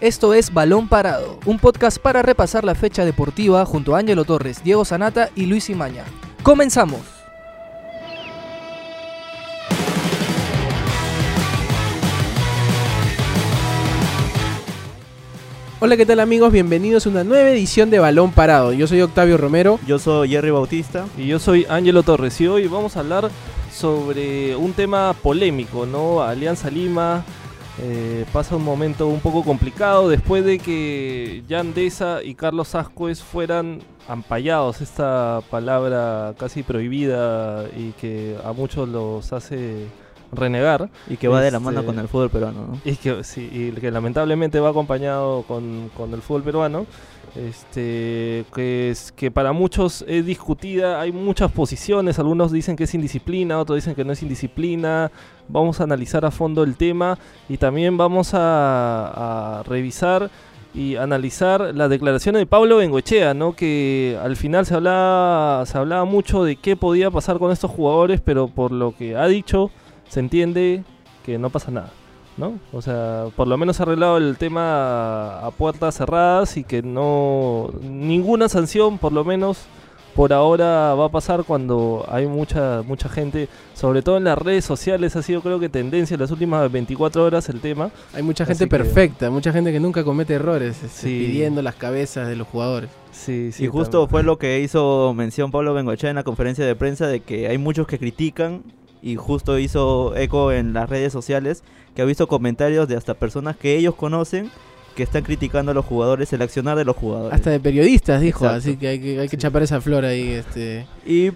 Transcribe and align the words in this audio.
Esto 0.00 0.32
es 0.32 0.54
Balón 0.54 0.86
Parado, 0.86 1.40
un 1.44 1.58
podcast 1.58 1.98
para 1.98 2.22
repasar 2.22 2.62
la 2.62 2.76
fecha 2.76 3.04
deportiva 3.04 3.64
junto 3.64 3.96
a 3.96 3.98
Ángelo 3.98 4.24
Torres, 4.24 4.62
Diego 4.62 4.84
Sanata 4.84 5.30
y 5.34 5.46
Luis 5.46 5.70
Imaña. 5.70 6.04
¡Comenzamos! 6.44 7.00
Hola, 15.80 15.96
¿qué 15.96 16.06
tal 16.06 16.20
amigos? 16.20 16.52
Bienvenidos 16.52 17.06
a 17.06 17.08
una 17.08 17.24
nueva 17.24 17.50
edición 17.50 17.90
de 17.90 17.98
Balón 17.98 18.30
Parado. 18.30 18.72
Yo 18.72 18.86
soy 18.86 19.00
Octavio 19.00 19.36
Romero. 19.36 19.80
Yo 19.84 19.98
soy 19.98 20.28
Jerry 20.28 20.52
Bautista. 20.52 21.06
Y 21.16 21.26
yo 21.26 21.40
soy 21.40 21.66
Ángelo 21.68 22.04
Torres. 22.04 22.40
Y 22.40 22.46
hoy 22.46 22.68
vamos 22.68 22.96
a 22.96 23.00
hablar 23.00 23.30
sobre 23.74 24.54
un 24.54 24.74
tema 24.74 25.12
polémico, 25.20 25.86
¿no? 25.86 26.22
Alianza 26.22 26.70
Lima 26.70 27.24
eh, 27.80 28.24
pasa 28.32 28.56
un 28.56 28.64
momento 28.64 29.06
un 29.06 29.20
poco 29.20 29.44
complicado 29.44 30.08
después 30.08 30.44
de 30.44 30.58
que 30.58 31.44
Yandesa 31.46 32.22
y 32.22 32.34
Carlos 32.34 32.74
Ascuez 32.74 33.22
fueran 33.22 33.80
ampallados, 34.08 34.80
esta 34.80 35.40
palabra 35.50 36.34
casi 36.38 36.62
prohibida 36.62 37.66
y 37.76 37.92
que 37.92 38.36
a 38.44 38.52
muchos 38.52 38.88
los 38.88 39.32
hace 39.32 39.86
renegar. 40.32 40.90
Y 41.08 41.16
que 41.16 41.28
va 41.28 41.40
de 41.40 41.50
la 41.50 41.60
mano 41.60 41.80
este, 41.80 41.86
con 41.86 41.98
el 41.98 42.08
fútbol 42.08 42.30
peruano, 42.30 42.66
¿no? 42.66 42.80
Y 42.84 42.96
que, 42.96 43.22
sí, 43.24 43.48
y 43.52 43.70
que 43.72 43.90
lamentablemente 43.90 44.60
va 44.60 44.70
acompañado 44.70 45.42
con, 45.42 45.90
con 45.96 46.12
el 46.12 46.22
fútbol 46.22 46.42
peruano. 46.42 46.86
Este, 47.38 48.44
que, 48.52 48.90
es, 48.90 49.12
que 49.12 49.30
para 49.30 49.52
muchos 49.52 50.04
es 50.08 50.26
discutida, 50.26 51.00
hay 51.00 51.12
muchas 51.12 51.52
posiciones, 51.52 52.18
algunos 52.18 52.50
dicen 52.50 52.74
que 52.74 52.82
es 52.82 52.94
indisciplina, 52.94 53.60
otros 53.60 53.76
dicen 53.76 53.94
que 53.94 54.04
no 54.04 54.12
es 54.12 54.22
indisciplina, 54.22 55.12
vamos 55.46 55.80
a 55.80 55.84
analizar 55.84 56.24
a 56.24 56.32
fondo 56.32 56.64
el 56.64 56.76
tema 56.76 57.16
y 57.48 57.56
también 57.56 57.96
vamos 57.96 58.30
a, 58.32 59.62
revisar 59.68 60.30
y 60.74 60.96
analizar 60.96 61.72
las 61.76 61.88
declaraciones 61.88 62.40
de 62.40 62.46
Pablo 62.46 62.78
Bengoechea, 62.78 63.34
¿no? 63.34 63.54
que 63.54 64.18
al 64.20 64.34
final 64.34 64.66
se 64.66 64.74
hablaba, 64.74 65.64
se 65.64 65.78
hablaba 65.78 66.04
mucho 66.04 66.42
de 66.42 66.56
qué 66.56 66.74
podía 66.74 67.08
pasar 67.12 67.38
con 67.38 67.52
estos 67.52 67.70
jugadores, 67.70 68.20
pero 68.20 68.48
por 68.48 68.72
lo 68.72 68.96
que 68.96 69.14
ha 69.14 69.28
dicho, 69.28 69.70
se 70.08 70.18
entiende 70.18 70.82
que 71.24 71.38
no 71.38 71.50
pasa 71.50 71.70
nada. 71.70 71.92
¿No? 72.38 72.58
O 72.72 72.80
sea, 72.80 73.26
por 73.36 73.48
lo 73.48 73.58
menos 73.58 73.80
ha 73.80 73.82
arreglado 73.82 74.16
el 74.16 74.38
tema 74.38 75.40
a 75.40 75.50
puertas 75.50 75.96
cerradas 75.96 76.56
y 76.56 76.64
que 76.64 76.82
no 76.82 77.70
ninguna 77.82 78.48
sanción, 78.48 78.98
por 78.98 79.12
lo 79.12 79.24
menos 79.24 79.66
por 80.18 80.32
ahora 80.32 80.94
va 80.94 81.06
a 81.06 81.08
pasar 81.10 81.44
cuando 81.44 82.04
hay 82.08 82.26
mucha 82.26 82.82
mucha 82.82 83.08
gente, 83.08 83.48
sobre 83.74 84.02
todo 84.02 84.16
en 84.16 84.24
las 84.24 84.36
redes 84.36 84.64
sociales 84.64 85.14
ha 85.14 85.22
sido 85.22 85.42
creo 85.42 85.60
que 85.60 85.68
tendencia 85.68 86.14
en 86.14 86.20
las 86.20 86.32
últimas 86.32 86.72
24 86.72 87.24
horas 87.24 87.48
el 87.48 87.60
tema. 87.60 87.90
Hay 88.14 88.24
mucha 88.24 88.44
gente 88.44 88.66
perfecta, 88.66 89.30
mucha 89.30 89.52
gente 89.52 89.70
que 89.70 89.78
nunca 89.78 90.02
comete 90.02 90.34
errores, 90.34 90.82
este, 90.82 91.06
pidiendo 91.06 91.62
las 91.62 91.76
cabezas 91.76 92.26
de 92.26 92.34
los 92.34 92.48
jugadores. 92.48 92.90
Sí, 93.12 93.52
sí, 93.52 93.64
y 93.64 93.66
justo 93.68 94.08
fue 94.08 94.22
lo 94.22 94.38
que 94.38 94.60
hizo 94.60 95.12
mención 95.14 95.50
Pablo 95.52 95.72
Bengochea 95.72 96.10
en 96.10 96.16
la 96.16 96.24
conferencia 96.24 96.66
de 96.66 96.74
prensa 96.74 97.06
de 97.06 97.20
que 97.20 97.46
hay 97.46 97.58
muchos 97.58 97.86
que 97.86 97.98
critican 97.98 98.62
y 99.02 99.16
justo 99.16 99.58
hizo 99.58 100.16
eco 100.16 100.50
en 100.52 100.72
las 100.72 100.90
redes 100.90 101.12
sociales 101.12 101.62
que 101.94 102.02
ha 102.02 102.04
visto 102.04 102.26
comentarios 102.26 102.88
de 102.88 102.96
hasta 102.96 103.14
personas 103.14 103.56
que 103.56 103.76
ellos 103.76 103.94
conocen 103.94 104.50
que 104.98 105.04
están 105.04 105.22
criticando 105.22 105.70
a 105.70 105.74
los 105.74 105.84
jugadores, 105.84 106.32
el 106.32 106.42
accionar 106.42 106.76
de 106.76 106.84
los 106.84 106.96
jugadores. 106.96 107.32
Hasta 107.32 107.50
de 107.50 107.60
periodistas, 107.60 108.20
dijo, 108.20 108.48
así 108.48 108.76
que 108.76 108.88
hay 108.88 109.00
que, 109.00 109.20
hay 109.20 109.28
que 109.28 109.36
chapar 109.36 109.62
esa 109.62 109.80
flor 109.80 110.04
ahí. 110.04 110.32
Este. 110.32 110.86
Y 111.06 111.30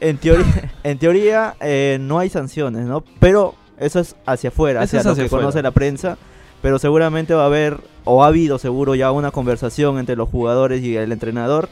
en 0.00 0.18
teoría, 0.18 0.44
en 0.84 0.98
teoría 0.98 1.54
eh, 1.60 1.96
no 2.02 2.18
hay 2.18 2.28
sanciones, 2.28 2.84
¿no? 2.84 3.02
Pero 3.18 3.54
eso 3.78 4.00
es 4.00 4.14
hacia 4.26 4.48
afuera, 4.48 4.82
hacia, 4.82 5.02
lo 5.02 5.14
que 5.14 5.26
conoce 5.30 5.62
la 5.62 5.70
prensa. 5.70 6.18
Pero 6.60 6.78
seguramente 6.78 7.32
va 7.32 7.44
a 7.44 7.46
haber, 7.46 7.78
o 8.04 8.24
ha 8.24 8.26
habido 8.26 8.58
seguro 8.58 8.94
ya 8.94 9.10
una 9.10 9.30
conversación 9.30 9.98
entre 9.98 10.14
los 10.14 10.28
jugadores 10.28 10.82
y 10.82 10.94
el 10.94 11.10
entrenador 11.10 11.70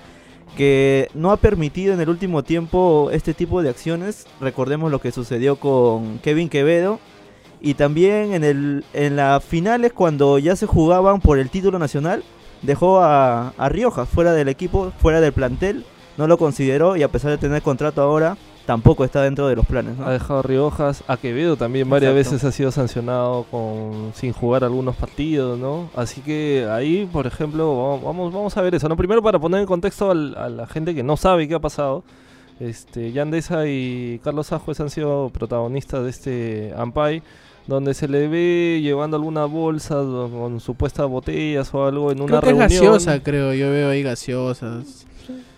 que 0.56 1.10
no 1.12 1.32
ha 1.32 1.36
permitido 1.36 1.92
en 1.92 2.00
el 2.00 2.08
último 2.08 2.44
tiempo 2.44 3.10
este 3.12 3.34
tipo 3.34 3.62
de 3.62 3.68
acciones. 3.68 4.26
Recordemos 4.40 4.90
lo 4.90 5.02
que 5.02 5.12
sucedió 5.12 5.56
con 5.56 6.18
Kevin 6.20 6.48
Quevedo. 6.48 6.98
Y 7.60 7.74
también 7.74 8.34
en, 8.34 8.44
el, 8.44 8.84
en 8.92 9.16
las 9.16 9.42
finales, 9.44 9.92
cuando 9.92 10.38
ya 10.38 10.56
se 10.56 10.66
jugaban 10.66 11.20
por 11.20 11.38
el 11.38 11.50
título 11.50 11.78
nacional, 11.78 12.22
dejó 12.62 13.00
a, 13.00 13.50
a 13.56 13.68
Rioja 13.68 14.06
fuera 14.06 14.32
del 14.32 14.48
equipo, 14.48 14.92
fuera 14.98 15.20
del 15.20 15.32
plantel. 15.32 15.84
No 16.16 16.26
lo 16.26 16.38
consideró 16.38 16.96
y 16.96 17.02
a 17.02 17.08
pesar 17.08 17.30
de 17.30 17.38
tener 17.38 17.60
contrato 17.60 18.00
ahora, 18.00 18.38
tampoco 18.64 19.04
está 19.04 19.22
dentro 19.22 19.48
de 19.48 19.56
los 19.56 19.66
planes. 19.66 19.98
Ha 20.00 20.12
dejado 20.12 20.40
a 20.40 20.42
Riojas, 20.42 21.04
a 21.06 21.16
Quevedo 21.16 21.56
también 21.56 21.88
varias 21.88 22.14
veces 22.14 22.42
ha 22.44 22.52
sido 22.52 22.72
sancionado 22.72 23.44
con 23.50 24.12
sin 24.14 24.32
jugar 24.32 24.64
algunos 24.64 24.96
partidos, 24.96 25.58
¿no? 25.58 25.90
Así 25.94 26.22
que 26.22 26.66
ahí, 26.70 27.08
por 27.10 27.26
ejemplo, 27.26 28.00
vamos, 28.02 28.32
vamos 28.32 28.56
a 28.56 28.62
ver 28.62 28.74
eso, 28.74 28.88
¿no? 28.88 28.96
Primero 28.96 29.22
para 29.22 29.38
poner 29.38 29.60
en 29.60 29.66
contexto 29.66 30.10
a 30.10 30.14
la 30.14 30.66
gente 30.66 30.94
que 30.94 31.02
no 31.02 31.16
sabe 31.16 31.46
qué 31.48 31.54
ha 31.54 31.60
pasado. 31.60 32.02
Este, 32.58 33.12
Yandesa 33.12 33.66
y 33.66 34.18
Carlos 34.24 34.50
Ajuez 34.52 34.80
han 34.80 34.88
sido 34.88 35.28
protagonistas 35.28 36.02
de 36.02 36.10
este 36.10 36.74
Ampay, 36.76 37.22
donde 37.66 37.94
se 37.94 38.08
le 38.08 38.28
ve 38.28 38.80
llevando 38.82 39.16
alguna 39.16 39.44
bolsa 39.44 39.96
con 39.96 40.60
supuestas 40.60 41.08
botellas 41.08 41.72
o 41.74 41.84
algo 41.84 42.12
en 42.12 42.20
una 42.20 42.40
creo 42.40 42.58
reunión. 42.58 42.70
es 42.70 42.78
gaseosa, 42.78 43.22
creo, 43.22 43.52
yo 43.54 43.70
veo 43.70 43.90
ahí 43.90 44.02
gaseosas. 44.02 45.06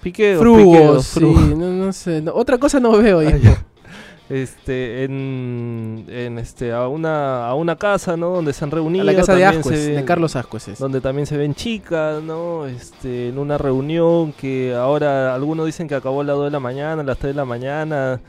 Piqueo, 0.03 0.39
Frugos, 0.39 1.07
sí, 1.07 1.21
no, 1.21 1.93
sé. 1.93 2.23
otra 2.33 2.57
cosa 2.59 2.81
no 2.81 2.97
veo 2.97 3.19
ahí. 3.19 3.41
este 4.31 5.05
en, 5.05 6.05
en, 6.09 6.39
este 6.39 6.73
a 6.73 6.87
una 6.87 7.47
a 7.47 7.55
una 7.55 7.77
casa 7.77 8.17
no 8.17 8.31
donde 8.31 8.53
se 8.53 8.63
han 8.63 8.71
reunido 8.71 9.03
a 9.03 9.07
la 9.07 9.15
casa 9.15 9.35
de 9.35 9.45
Ascuez, 9.47 9.87
de 9.87 10.05
Carlos 10.05 10.37
Ascuez 10.37 10.79
donde 10.79 11.01
también 11.01 11.27
se 11.27 11.39
ven 11.39 11.55
chicas 11.55 12.23
no 12.23 12.67
este 12.67 13.29
en 13.29 13.39
una 13.39 13.57
reunión 13.57 14.35
que 14.35 14.75
ahora 14.75 15.35
algunos 15.35 15.65
dicen 15.65 15.89
que 15.89 15.95
acabó 15.95 16.21
a 16.21 16.25
las 16.25 16.37
2 16.37 16.45
de 16.45 16.51
la 16.51 16.61
mañana 16.61 17.01
a 17.01 17.05
las 17.05 17.17
3 17.17 17.35
de 17.35 17.37
la 17.37 17.47
mañana 17.47 18.21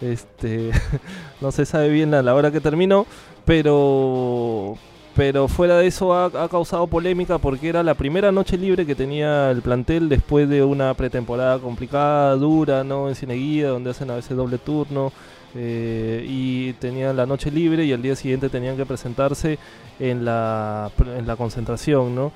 este 0.00 0.70
no 1.40 1.52
se 1.52 1.66
sabe 1.66 1.88
bien 1.88 2.14
a 2.14 2.22
la 2.22 2.34
hora 2.34 2.50
que 2.50 2.60
terminó 2.60 3.06
pero 3.44 4.78
pero 5.18 5.48
fuera 5.48 5.78
de 5.78 5.88
eso 5.88 6.14
ha, 6.14 6.48
causado 6.48 6.86
polémica 6.86 7.38
porque 7.38 7.68
era 7.68 7.82
la 7.82 7.94
primera 7.94 8.30
noche 8.30 8.56
libre 8.56 8.86
que 8.86 8.94
tenía 8.94 9.50
el 9.50 9.62
plantel 9.62 10.08
después 10.08 10.48
de 10.48 10.62
una 10.62 10.94
pretemporada 10.94 11.58
complicada, 11.58 12.36
dura, 12.36 12.84
¿no? 12.84 13.08
En 13.08 13.16
Cineguía, 13.16 13.70
donde 13.70 13.90
hacen 13.90 14.12
a 14.12 14.14
veces 14.14 14.36
doble 14.36 14.58
turno. 14.58 15.10
Eh, 15.56 16.24
y 16.28 16.72
tenían 16.74 17.16
la 17.16 17.26
noche 17.26 17.50
libre 17.50 17.84
y 17.84 17.92
al 17.92 18.00
día 18.00 18.14
siguiente 18.14 18.48
tenían 18.48 18.76
que 18.76 18.86
presentarse 18.86 19.58
en 19.98 20.24
la, 20.24 20.92
en 21.16 21.26
la 21.26 21.34
concentración, 21.34 22.14
¿no? 22.14 22.30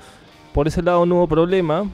Por 0.53 0.67
ese 0.67 0.81
lado 0.81 1.05
no 1.05 1.15
hubo 1.15 1.27
problema, 1.27 1.85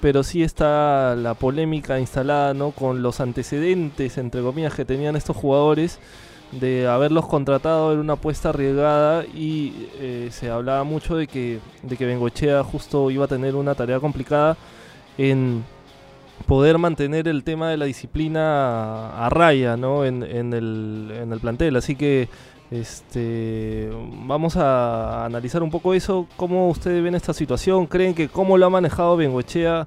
pero 0.00 0.22
sí 0.22 0.42
está 0.42 1.16
la 1.16 1.34
polémica 1.34 1.98
instalada, 1.98 2.54
¿no? 2.54 2.70
Con 2.70 3.02
los 3.02 3.20
antecedentes, 3.20 4.18
entre 4.18 4.42
comillas, 4.42 4.74
que 4.74 4.84
tenían 4.84 5.16
estos 5.16 5.36
jugadores 5.36 5.98
de 6.52 6.86
haberlos 6.86 7.26
contratado 7.26 7.92
en 7.92 7.98
una 7.98 8.14
apuesta 8.14 8.50
arriesgada 8.50 9.24
y 9.26 9.88
eh, 9.98 10.28
se 10.30 10.50
hablaba 10.50 10.82
mucho 10.84 11.16
de 11.16 11.26
que, 11.26 11.60
de 11.82 11.96
que 11.96 12.06
Bengochea 12.06 12.64
justo 12.64 13.10
iba 13.10 13.26
a 13.26 13.28
tener 13.28 13.54
una 13.54 13.74
tarea 13.74 14.00
complicada 14.00 14.56
en 15.18 15.64
poder 16.46 16.78
mantener 16.78 17.28
el 17.28 17.44
tema 17.44 17.68
de 17.68 17.76
la 17.76 17.84
disciplina 17.84 19.10
a, 19.10 19.28
raya 19.28 19.76
¿no? 19.76 20.04
en, 20.04 20.22
en, 20.22 20.54
el, 20.54 21.12
en 21.20 21.32
el 21.32 21.40
plantel. 21.40 21.76
Así 21.76 21.96
que 21.96 22.28
este, 22.70 23.90
vamos 24.26 24.56
a 24.56 25.24
analizar 25.24 25.62
un 25.62 25.70
poco 25.70 25.94
eso. 25.94 26.26
¿Cómo 26.36 26.68
ustedes 26.68 27.02
ven 27.02 27.14
esta 27.14 27.32
situación? 27.32 27.86
¿Creen 27.86 28.14
que 28.14 28.28
cómo 28.28 28.58
lo 28.58 28.66
ha 28.66 28.70
manejado 28.70 29.16
Bengochea 29.16 29.86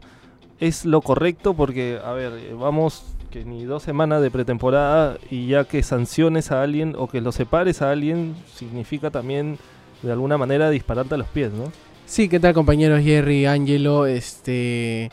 es 0.59 0.85
lo 0.85 1.01
correcto? 1.01 1.53
Porque, 1.53 1.99
a 2.03 2.11
ver, 2.11 2.55
vamos 2.55 3.03
que 3.31 3.45
ni 3.45 3.63
dos 3.63 3.83
semanas 3.83 4.21
de 4.21 4.29
pretemporada 4.29 5.17
y 5.29 5.47
ya 5.47 5.63
que 5.63 5.81
sanciones 5.83 6.51
a 6.51 6.61
alguien 6.61 6.95
o 6.97 7.07
que 7.07 7.21
lo 7.21 7.31
separes 7.31 7.81
a 7.81 7.89
alguien 7.89 8.35
significa 8.53 9.09
también 9.09 9.57
de 10.03 10.11
alguna 10.11 10.37
manera 10.37 10.69
dispararte 10.69 11.15
a 11.15 11.17
los 11.17 11.27
pies, 11.27 11.51
¿no? 11.53 11.71
Sí, 12.05 12.27
¿qué 12.27 12.39
tal 12.39 12.53
compañeros 12.53 13.01
Jerry, 13.01 13.45
Angelo? 13.45 14.05
Este, 14.05 15.09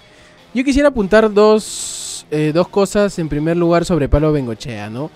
yo 0.53 0.65
quisiera 0.65 0.89
apuntar 0.89 1.33
dos, 1.33 2.27
eh, 2.31 2.51
dos 2.53 2.69
cosas 2.69 3.19
en 3.19 3.29
primer 3.29 3.57
lugar 3.57 3.85
sobre 3.85 4.09
Palo 4.09 4.33
Bengochea, 4.33 4.91
¿no? 4.91 5.11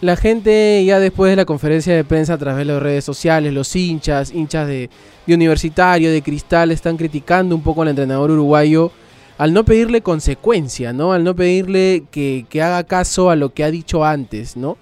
La 0.00 0.14
gente 0.14 0.84
ya 0.84 1.00
después 1.00 1.30
de 1.30 1.36
la 1.36 1.44
conferencia 1.44 1.94
de 1.94 2.04
prensa 2.04 2.34
a 2.34 2.38
través 2.38 2.58
de 2.58 2.72
las 2.72 2.80
redes 2.80 3.04
sociales, 3.04 3.52
los 3.52 3.74
hinchas, 3.74 4.32
hinchas 4.32 4.68
de, 4.68 4.90
Universitario, 5.26 6.12
de 6.12 6.22
Cristal, 6.22 6.70
están 6.70 6.96
criticando 6.96 7.54
un 7.54 7.62
poco 7.62 7.82
al 7.82 7.88
entrenador 7.88 8.30
uruguayo 8.30 8.92
al 9.38 9.52
no 9.52 9.64
pedirle 9.64 10.00
consecuencia, 10.00 10.92
¿no? 10.92 11.12
Al 11.12 11.22
no 11.22 11.34
pedirle 11.34 12.04
que, 12.10 12.46
haga 12.54 12.84
caso 12.84 13.30
a 13.30 13.36
lo 13.36 13.52
que 13.52 13.62
ha 13.62 13.70
dicho 13.70 14.04
antes, 14.04 14.56
¿no? 14.56 14.78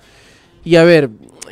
Y 0.65 0.77
a 0.77 0.85
ver, 0.85 1.11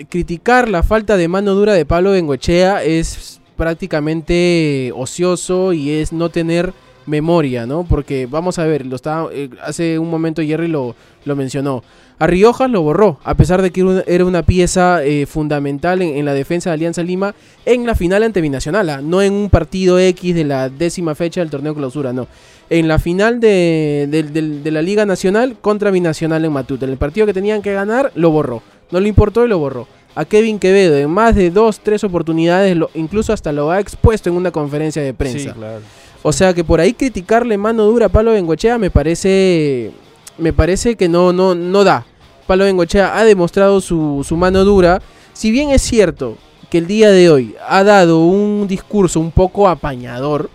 criticar 0.08 0.68
la 0.68 0.82
falta 0.82 1.16
de 1.16 1.28
mano 1.28 1.54
dura 1.54 1.74
de 1.74 1.84
Pablo 1.84 2.12
Bengochea 2.12 2.82
es 2.82 3.40
prácticamente 3.56 4.90
ocioso 4.94 5.72
y 5.72 5.90
es 5.90 6.12
no 6.12 6.30
tener 6.30 6.72
memoria, 7.06 7.66
¿no? 7.66 7.84
Porque 7.84 8.26
vamos 8.26 8.58
a 8.58 8.64
ver, 8.64 8.86
lo 8.86 8.96
estaba, 8.96 9.28
eh, 9.32 9.50
hace 9.62 9.98
un 9.98 10.10
momento 10.10 10.42
Jerry 10.42 10.68
lo, 10.68 10.96
lo 11.24 11.36
mencionó. 11.36 11.82
A 12.18 12.28
Riojas 12.28 12.70
lo 12.70 12.80
borró, 12.82 13.18
a 13.24 13.34
pesar 13.34 13.60
de 13.60 13.72
que 13.72 14.02
era 14.06 14.24
una 14.24 14.44
pieza 14.44 15.04
eh, 15.04 15.26
fundamental 15.26 16.00
en, 16.00 16.24
la 16.24 16.32
defensa 16.32 16.70
de 16.70 16.74
Alianza 16.74 17.02
Lima 17.02 17.34
en 17.66 17.86
la 17.86 17.96
final 17.96 18.22
ante 18.22 18.40
Binacional, 18.40 18.88
¿ah? 18.88 19.00
no 19.02 19.20
en 19.20 19.32
un 19.32 19.50
partido 19.50 19.98
X 19.98 20.34
de 20.34 20.44
la 20.44 20.68
décima 20.68 21.16
fecha 21.16 21.40
del 21.40 21.50
torneo 21.50 21.74
clausura, 21.74 22.12
no. 22.12 22.28
En 22.70 22.86
la 22.86 22.98
final 22.98 23.40
de, 23.40 24.08
de 24.10 24.70
la 24.70 24.80
Liga 24.80 25.04
Nacional 25.04 25.56
contra 25.60 25.90
Binacional 25.90 26.44
en 26.44 26.52
Matute. 26.52 26.84
En 26.86 26.92
el 26.92 26.96
partido 26.96 27.26
que 27.26 27.34
tenían 27.34 27.60
que 27.62 27.74
ganar, 27.74 28.10
lo 28.14 28.30
borró. 28.30 28.62
No 28.90 29.00
le 29.00 29.08
importó 29.08 29.44
y 29.44 29.48
lo 29.48 29.58
borró. 29.58 29.86
A 30.14 30.24
Kevin 30.24 30.58
Quevedo 30.60 30.96
en 30.96 31.10
más 31.10 31.34
de 31.34 31.50
dos, 31.50 31.80
tres 31.80 32.04
oportunidades, 32.04 32.78
incluso 32.94 33.32
hasta 33.32 33.52
lo 33.52 33.70
ha 33.70 33.80
expuesto 33.80 34.30
en 34.30 34.36
una 34.36 34.52
conferencia 34.52 35.02
de 35.02 35.12
prensa. 35.12 35.38
Sí, 35.38 35.58
claro. 35.58 35.80
O 36.22 36.32
sea 36.32 36.54
que 36.54 36.64
por 36.64 36.80
ahí 36.80 36.94
criticarle 36.94 37.58
mano 37.58 37.84
dura 37.84 38.06
a 38.06 38.08
Palo 38.08 38.32
Bengochea 38.32 38.78
me 38.78 38.90
parece 38.90 39.92
me 40.38 40.52
parece 40.52 40.96
que 40.96 41.08
no 41.08 41.32
no 41.32 41.54
no 41.54 41.84
da. 41.84 42.06
Palo 42.46 42.64
Bengochea 42.64 43.16
ha 43.16 43.24
demostrado 43.24 43.80
su, 43.80 44.24
su 44.26 44.36
mano 44.36 44.64
dura. 44.64 45.00
Si 45.32 45.50
bien 45.50 45.70
es 45.70 45.82
cierto 45.82 46.36
que 46.70 46.78
el 46.78 46.86
día 46.86 47.10
de 47.10 47.30
hoy 47.30 47.54
ha 47.66 47.84
dado 47.84 48.20
un 48.24 48.66
discurso 48.68 49.18
un 49.18 49.30
poco 49.30 49.68
apañador, 49.68 50.50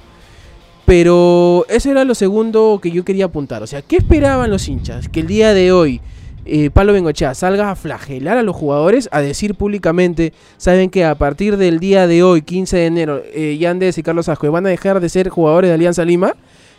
pero 0.85 1.65
eso 1.69 1.89
era 1.91 2.03
lo 2.03 2.15
segundo 2.15 2.79
que 2.81 2.91
yo 2.91 3.03
quería 3.03 3.25
apuntar. 3.25 3.63
O 3.63 3.67
sea, 3.67 3.81
¿qué 3.81 3.97
esperaban 3.97 4.51
los 4.51 4.67
hinchas? 4.67 5.09
Que 5.09 5.21
el 5.21 5.27
día 5.27 5.53
de 5.53 5.71
hoy 5.71 6.01
eh, 6.45 6.71
Palo 6.71 6.93
Bengochea 6.93 7.35
salga 7.35 7.69
a 7.69 7.75
flagelar 7.75 8.37
a 8.37 8.43
los 8.43 8.55
jugadores, 8.55 9.07
a 9.11 9.21
decir 9.21 9.53
públicamente, 9.53 10.33
saben 10.57 10.89
que 10.89 11.05
a 11.05 11.13
partir 11.13 11.57
del 11.57 11.79
día 11.79 12.07
de 12.07 12.23
hoy, 12.23 12.41
15 12.41 12.77
de 12.77 12.85
enero, 12.87 13.21
eh, 13.33 13.57
Yandes 13.59 13.99
y 13.99 14.03
Carlos 14.03 14.29
Asco 14.29 14.51
van 14.51 14.65
a 14.65 14.69
dejar 14.69 14.99
de 14.99 15.09
ser 15.09 15.29
jugadores 15.29 15.69
de 15.69 15.75
Alianza 15.75 16.03
Lima, 16.05 16.35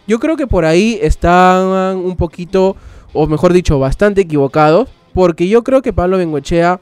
yo 0.07 0.19
creo 0.19 0.37
que 0.37 0.47
por 0.47 0.65
ahí 0.65 0.99
están 1.03 1.97
un 1.97 2.17
poquito, 2.17 2.77
o 3.13 3.27
mejor 3.27 3.53
dicho, 3.53 3.79
bastante 3.79 4.23
equivocados, 4.23 4.89
porque 5.15 5.49
yo 5.49 5.63
creo 5.65 5.83
que 5.83 5.93
Pablo 5.93 6.19
Bengochea, 6.19 6.81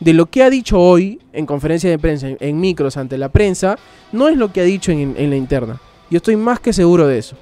de 0.00 0.12
lo 0.12 0.26
que 0.26 0.42
ha 0.42 0.50
dicho 0.50 0.80
hoy 0.80 1.20
en 1.32 1.46
conferencia 1.46 1.88
de 1.90 1.98
prensa, 1.98 2.28
en, 2.38 2.60
micros 2.60 2.96
ante 2.96 3.18
la 3.18 3.28
prensa, 3.28 3.76
no 4.12 4.28
es 4.28 4.36
lo 4.36 4.52
que 4.52 4.60
ha 4.60 4.64
dicho 4.64 4.92
en, 4.92 5.14
en 5.16 5.30
la 5.30 5.36
interna. 5.36 5.80
Yo 6.10 6.18
estoy 6.18 6.36
más 6.36 6.60
que 6.60 6.72
seguro 6.72 7.06
de 7.06 7.18
eso. 7.18 7.36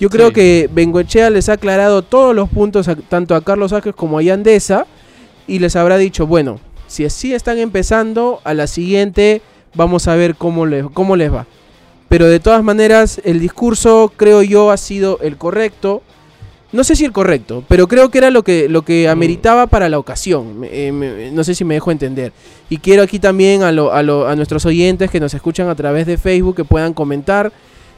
Yo 0.00 0.08
creo 0.08 0.32
que 0.32 0.68
Bengochea 0.72 1.28
les 1.28 1.50
ha 1.50 1.54
aclarado 1.54 2.00
todos 2.00 2.34
los 2.34 2.48
puntos 2.48 2.88
tanto 3.10 3.34
a 3.34 3.42
Carlos 3.42 3.74
Ángel 3.74 3.94
como 3.94 4.18
a 4.18 4.22
Yandesa 4.22 4.86
y 5.46 5.58
les 5.58 5.76
habrá 5.76 5.98
dicho, 5.98 6.26
bueno, 6.26 6.58
si 6.86 7.04
así 7.04 7.34
están 7.34 7.58
empezando, 7.58 8.40
a 8.44 8.54
la 8.54 8.66
siguiente 8.66 9.42
vamos 9.74 10.08
a 10.08 10.16
ver 10.16 10.36
cómo 10.36 10.64
les, 10.64 10.86
cómo 10.94 11.16
les 11.16 11.32
va. 11.32 11.46
Pero 12.10 12.26
de 12.26 12.40
todas 12.40 12.62
maneras, 12.64 13.20
el 13.24 13.38
discurso 13.38 14.12
creo 14.16 14.42
yo 14.42 14.72
ha 14.72 14.76
sido 14.76 15.18
el 15.22 15.36
correcto. 15.36 16.02
No 16.72 16.84
sé 16.84 16.96
si 16.96 17.04
el 17.04 17.12
correcto, 17.12 17.64
pero 17.68 17.86
creo 17.86 18.10
que 18.10 18.18
era 18.18 18.30
lo 18.30 18.42
que, 18.42 18.68
lo 18.68 18.82
que 18.82 19.06
mm. 19.06 19.10
ameritaba 19.10 19.68
para 19.68 19.88
la 19.88 19.98
ocasión. 19.98 20.60
Eh, 20.64 21.30
no 21.32 21.44
sé 21.44 21.54
si 21.54 21.64
me 21.64 21.74
dejo 21.74 21.92
entender. 21.92 22.32
Y 22.68 22.78
quiero 22.78 23.04
aquí 23.04 23.20
también 23.20 23.62
a, 23.62 23.68
a 23.68 24.36
nuestros 24.36 24.66
oyentes 24.66 25.10
que 25.10 25.20
nos 25.20 25.32
escuchan 25.34 25.68
a 25.68 25.74
través 25.76 26.06
de 26.06 26.18
Facebook 26.18 26.56
que 26.56 26.64
puedan 26.64 26.94
comentar 26.94 27.52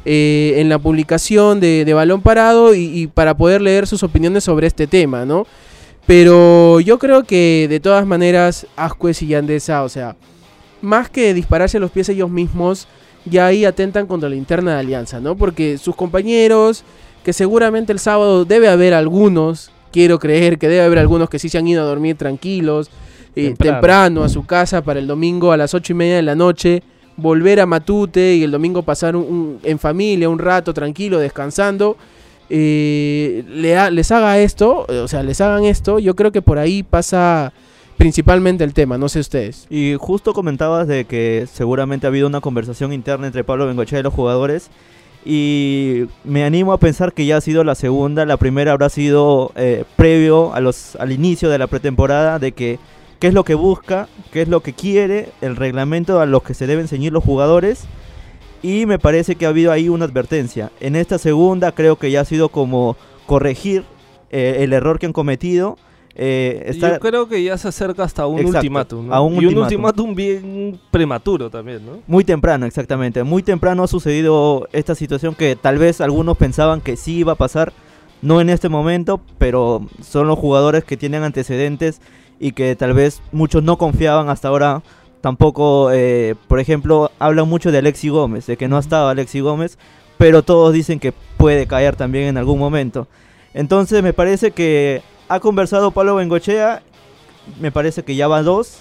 eh, 0.04 0.54
en 0.56 0.68
la 0.68 0.78
publicación 0.78 1.58
de, 1.60 1.90
Balón 1.94 2.20
Parado 2.20 2.74
y, 2.74 3.06
para 3.06 3.36
poder 3.36 3.62
leer 3.62 3.86
sus 3.86 4.02
opiniones 4.02 4.44
sobre 4.44 4.66
este 4.66 4.86
tema, 4.86 5.24
¿no? 5.24 5.46
Pero 6.06 6.80
yo 6.80 6.98
creo 6.98 7.22
que 7.22 7.66
de 7.70 7.80
todas 7.80 8.04
maneras, 8.04 8.66
Ascuez 8.76 9.22
y 9.22 9.28
Yandesa, 9.28 9.84
o 9.84 9.88
sea, 9.88 10.16
más 10.82 11.08
que 11.08 11.32
dispararse 11.32 11.78
a 11.78 11.80
los 11.80 11.92
pies 11.92 12.10
ellos 12.10 12.28
mismos, 12.28 12.88
ya 13.24 13.46
ahí 13.46 13.64
atentan 13.64 14.06
contra 14.06 14.28
la 14.28 14.36
interna 14.36 14.74
de 14.74 14.80
Alianza, 14.80 15.20
¿no? 15.20 15.36
Porque 15.36 15.78
sus 15.78 15.94
compañeros, 15.94 16.84
que 17.24 17.32
seguramente 17.32 17.92
el 17.92 17.98
sábado 17.98 18.44
debe 18.44 18.68
haber 18.68 18.94
algunos, 18.94 19.70
quiero 19.92 20.18
creer 20.18 20.58
que 20.58 20.68
debe 20.68 20.82
haber 20.82 20.98
algunos 20.98 21.28
que 21.30 21.38
sí 21.38 21.48
se 21.48 21.58
han 21.58 21.68
ido 21.68 21.82
a 21.82 21.86
dormir 21.86 22.16
tranquilos, 22.16 22.90
eh, 23.34 23.48
temprano. 23.48 23.74
temprano. 23.74 24.24
a 24.24 24.28
su 24.28 24.44
casa 24.44 24.82
para 24.82 24.98
el 24.98 25.06
domingo 25.06 25.52
a 25.52 25.56
las 25.56 25.74
ocho 25.74 25.92
y 25.92 25.96
media 25.96 26.16
de 26.16 26.22
la 26.22 26.34
noche, 26.34 26.82
volver 27.16 27.60
a 27.60 27.66
Matute 27.66 28.34
y 28.34 28.42
el 28.42 28.50
domingo 28.50 28.82
pasar 28.82 29.14
en 29.14 29.78
familia 29.78 30.28
un 30.28 30.38
rato 30.38 30.74
tranquilo, 30.74 31.18
descansando, 31.18 31.96
eh, 32.50 33.44
les 33.48 34.10
haga 34.10 34.38
esto, 34.38 34.86
o 34.88 35.08
sea, 35.08 35.22
les 35.22 35.40
hagan 35.40 35.64
esto, 35.64 35.98
yo 35.98 36.16
creo 36.16 36.32
que 36.32 36.42
por 36.42 36.58
ahí 36.58 36.82
pasa 36.82 37.52
principalmente 38.02 38.64
el 38.64 38.74
tema, 38.74 38.98
no 38.98 39.08
sé 39.08 39.20
ustedes. 39.20 39.68
Y 39.70 39.94
justo 39.96 40.32
comentabas 40.32 40.88
de 40.88 41.04
que 41.04 41.46
seguramente 41.46 42.04
ha 42.04 42.08
habido 42.08 42.26
una 42.26 42.40
conversación 42.40 42.92
interna 42.92 43.28
entre 43.28 43.44
Pablo 43.44 43.68
Bengochea 43.68 44.00
y 44.00 44.02
los 44.02 44.12
jugadores. 44.12 44.70
Y 45.24 46.06
me 46.24 46.42
animo 46.42 46.72
a 46.72 46.78
pensar 46.78 47.12
que 47.12 47.26
ya 47.26 47.36
ha 47.36 47.40
sido 47.40 47.62
la 47.62 47.76
segunda, 47.76 48.26
la 48.26 48.38
primera 48.38 48.72
habrá 48.72 48.88
sido 48.88 49.52
eh, 49.54 49.84
previo 49.94 50.52
a 50.52 50.58
los, 50.58 50.96
al 50.96 51.12
inicio 51.12 51.48
de 51.48 51.58
la 51.58 51.68
pretemporada, 51.68 52.40
de 52.40 52.50
que 52.50 52.80
qué 53.20 53.28
es 53.28 53.34
lo 53.34 53.44
que 53.44 53.54
busca, 53.54 54.08
qué 54.32 54.42
es 54.42 54.48
lo 54.48 54.64
que 54.64 54.72
quiere, 54.72 55.28
el 55.40 55.54
reglamento 55.54 56.18
a 56.18 56.26
los 56.26 56.42
que 56.42 56.54
se 56.54 56.66
deben 56.66 56.88
ceñir 56.88 57.12
los 57.12 57.22
jugadores. 57.22 57.84
Y 58.64 58.84
me 58.86 58.98
parece 58.98 59.36
que 59.36 59.46
ha 59.46 59.50
habido 59.50 59.70
ahí 59.70 59.88
una 59.88 60.06
advertencia. 60.06 60.72
En 60.80 60.96
esta 60.96 61.18
segunda 61.18 61.70
creo 61.70 61.94
que 61.94 62.10
ya 62.10 62.22
ha 62.22 62.24
sido 62.24 62.48
como 62.48 62.96
corregir 63.26 63.84
eh, 64.32 64.56
el 64.58 64.72
error 64.72 64.98
que 64.98 65.06
han 65.06 65.12
cometido. 65.12 65.78
Eh, 66.14 66.76
Yo 66.78 67.00
creo 67.00 67.28
que 67.28 67.42
ya 67.42 67.56
se 67.56 67.68
acerca 67.68 68.04
hasta 68.04 68.26
un 68.26 68.44
ultimátum. 68.44 69.10
y 69.40 69.46
un 69.46 69.56
ultimátum 69.58 70.14
bien 70.14 70.78
prematuro 70.90 71.48
también, 71.48 71.84
¿no? 71.86 71.98
Muy 72.06 72.24
temprano, 72.24 72.66
exactamente. 72.66 73.22
Muy 73.22 73.42
temprano 73.42 73.82
ha 73.82 73.88
sucedido 73.88 74.68
esta 74.72 74.94
situación 74.94 75.34
que 75.34 75.56
tal 75.56 75.78
vez 75.78 76.00
algunos 76.00 76.36
pensaban 76.36 76.80
que 76.80 76.96
sí 76.96 77.18
iba 77.18 77.32
a 77.32 77.36
pasar. 77.36 77.72
No 78.20 78.40
en 78.40 78.50
este 78.50 78.68
momento, 78.68 79.20
pero 79.38 79.84
son 80.00 80.28
los 80.28 80.38
jugadores 80.38 80.84
que 80.84 80.96
tienen 80.96 81.24
antecedentes 81.24 82.00
y 82.38 82.52
que 82.52 82.76
tal 82.76 82.92
vez 82.92 83.20
muchos 83.32 83.62
no 83.64 83.78
confiaban 83.78 84.28
hasta 84.28 84.48
ahora. 84.48 84.82
Tampoco, 85.20 85.90
eh, 85.92 86.34
por 86.48 86.60
ejemplo, 86.60 87.10
hablan 87.18 87.48
mucho 87.48 87.72
de 87.72 87.78
Alexi 87.78 88.08
Gómez, 88.10 88.46
de 88.46 88.56
que 88.56 88.68
no 88.68 88.76
ha 88.76 88.80
estado 88.80 89.08
Alexi 89.08 89.40
Gómez, 89.40 89.78
pero 90.18 90.42
todos 90.42 90.72
dicen 90.72 91.00
que 91.00 91.12
puede 91.36 91.66
caer 91.66 91.96
también 91.96 92.26
en 92.26 92.36
algún 92.36 92.58
momento. 92.58 93.08
Entonces 93.54 94.02
me 94.02 94.12
parece 94.12 94.52
que 94.52 95.02
ha 95.32 95.40
conversado 95.40 95.92
Pablo 95.92 96.16
Bengochea, 96.16 96.82
me 97.58 97.72
parece 97.72 98.02
que 98.02 98.14
ya 98.14 98.28
va 98.28 98.42
dos, 98.42 98.80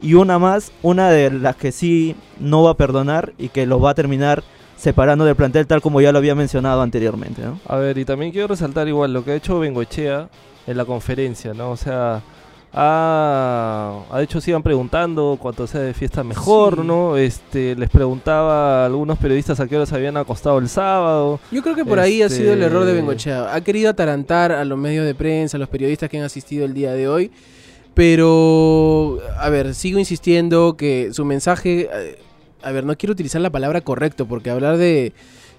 y 0.00 0.14
una 0.14 0.38
más, 0.38 0.72
una 0.80 1.10
de 1.10 1.30
las 1.30 1.56
que 1.56 1.72
sí 1.72 2.16
no 2.38 2.62
va 2.62 2.70
a 2.70 2.74
perdonar 2.74 3.34
y 3.36 3.50
que 3.50 3.66
los 3.66 3.84
va 3.84 3.90
a 3.90 3.94
terminar 3.94 4.42
separando 4.76 5.26
del 5.26 5.36
plantel 5.36 5.66
tal 5.66 5.82
como 5.82 6.00
ya 6.00 6.10
lo 6.10 6.16
había 6.16 6.34
mencionado 6.34 6.80
anteriormente. 6.80 7.42
A 7.68 7.76
ver, 7.76 7.98
y 7.98 8.06
también 8.06 8.32
quiero 8.32 8.48
resaltar 8.48 8.88
igual 8.88 9.12
lo 9.12 9.24
que 9.26 9.32
ha 9.32 9.34
hecho 9.34 9.58
Bengochea 9.58 10.30
en 10.66 10.76
la 10.78 10.86
conferencia, 10.86 11.52
¿no? 11.52 11.70
O 11.70 11.76
sea, 11.76 12.22
ha, 12.72 14.04
ha 14.10 14.22
hecho 14.22 14.40
sigan 14.40 14.62
preguntando 14.62 15.36
cuánto 15.40 15.66
sea 15.66 15.80
de 15.80 15.92
fiesta 15.92 16.22
mejor, 16.22 16.84
¿no? 16.84 17.16
Este, 17.16 17.74
les 17.74 17.90
preguntaba 17.90 18.82
a 18.82 18.86
algunos 18.86 19.18
periodistas 19.18 19.58
a 19.58 19.66
qué 19.66 19.76
hora 19.76 19.86
se 19.86 19.94
habían 19.94 20.16
acostado 20.16 20.58
el 20.58 20.68
sábado. 20.68 21.40
Yo 21.50 21.62
creo 21.62 21.74
que 21.74 21.84
por 21.84 21.98
ahí 21.98 22.22
ha 22.22 22.28
sido 22.28 22.52
el 22.52 22.62
error 22.62 22.84
de 22.84 22.90
este, 22.90 23.00
Bengochea. 23.00 23.54
Ha 23.54 23.60
querido 23.62 23.90
atarantar 23.90 24.52
a 24.52 24.64
los 24.64 24.78
medios 24.78 25.04
de 25.04 25.14
prensa, 25.14 25.56
a 25.56 25.60
los 25.60 25.68
periodistas 25.68 26.08
que 26.08 26.18
han 26.18 26.24
asistido 26.24 26.64
el 26.64 26.74
día 26.74 26.92
de 26.92 27.08
hoy. 27.08 27.30
Pero, 27.94 29.18
a 29.38 29.48
ver, 29.50 29.74
sigo 29.74 29.98
insistiendo 29.98 30.76
que 30.76 31.10
su 31.12 31.24
mensaje... 31.24 31.88
Eh, 31.92 32.18
a 32.62 32.72
ver, 32.72 32.84
no 32.84 32.96
quiero 32.96 33.12
utilizar 33.12 33.40
la 33.40 33.50
palabra 33.50 33.80
correcto 33.80 34.26
porque 34.26 34.50
hablar 34.50 34.76
de 34.76 35.14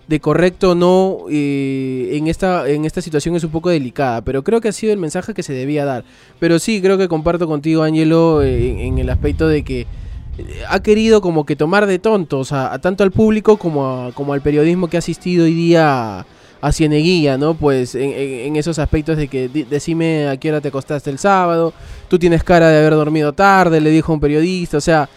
de 0.08 0.20
correcto 0.20 0.72
o 0.72 0.76
no 0.76 1.26
eh, 1.30 2.10
en, 2.14 2.28
esta, 2.28 2.68
en 2.68 2.86
esta 2.86 3.02
situación 3.02 3.36
es 3.36 3.44
un 3.44 3.52
poco 3.52 3.70
delicada, 3.70 4.22
pero 4.22 4.44
creo 4.44 4.60
que 4.60 4.68
ha 4.68 4.74
sido 4.74 4.94
el 4.94 5.00
mensaje 5.00 5.34
que 5.34 5.44
se 5.44 5.54
debía 5.54 5.86
dar. 5.86 6.04
Pero 6.40 6.60
sí, 6.60 6.82
creo 6.82 6.98
que 6.98 7.08
comparto 7.08 7.48
contigo, 7.48 7.84
Angelo, 7.84 8.42
eh, 8.42 8.86
en, 8.86 8.98
el 8.98 9.10
aspecto 9.10 9.48
de 9.48 9.64
que 9.64 9.82
eh, 9.82 9.88
ha 10.70 10.82
querido 10.82 11.22
como 11.22 11.46
que 11.46 11.56
tomar 11.56 11.88
de 11.88 12.00
tontos 12.00 12.52
a, 12.52 12.78
tanto 12.80 13.04
al 13.04 13.12
público 13.12 13.58
como, 13.58 14.12
como 14.14 14.34
al 14.34 14.42
periodismo 14.42 14.90
que 14.90 14.98
ha 14.98 15.00
asistido 15.00 15.46
hoy 15.46 15.54
día 15.54 16.26
a, 16.62 16.72
Cieneguía, 16.72 17.38
¿no? 17.38 17.56
Pues 17.56 17.96
en, 17.96 18.56
esos 18.56 18.78
aspectos 18.78 19.18
de 19.18 19.28
que 19.28 19.50
decime 19.50 20.28
a 20.28 20.38
qué 20.38 20.50
hora 20.50 20.62
te 20.62 20.68
acostaste 20.68 21.10
el 21.10 21.18
sábado, 21.18 21.74
tú 22.08 22.20
tienes 22.20 22.44
cara 22.44 22.70
de 22.70 22.78
haber 22.78 22.94
dormido 22.94 23.34
tarde, 23.34 23.82
le 23.82 23.90
dijo 23.90 24.14
un 24.14 24.20
periodista, 24.20 24.78
o 24.78 24.82
sea, 24.82 25.10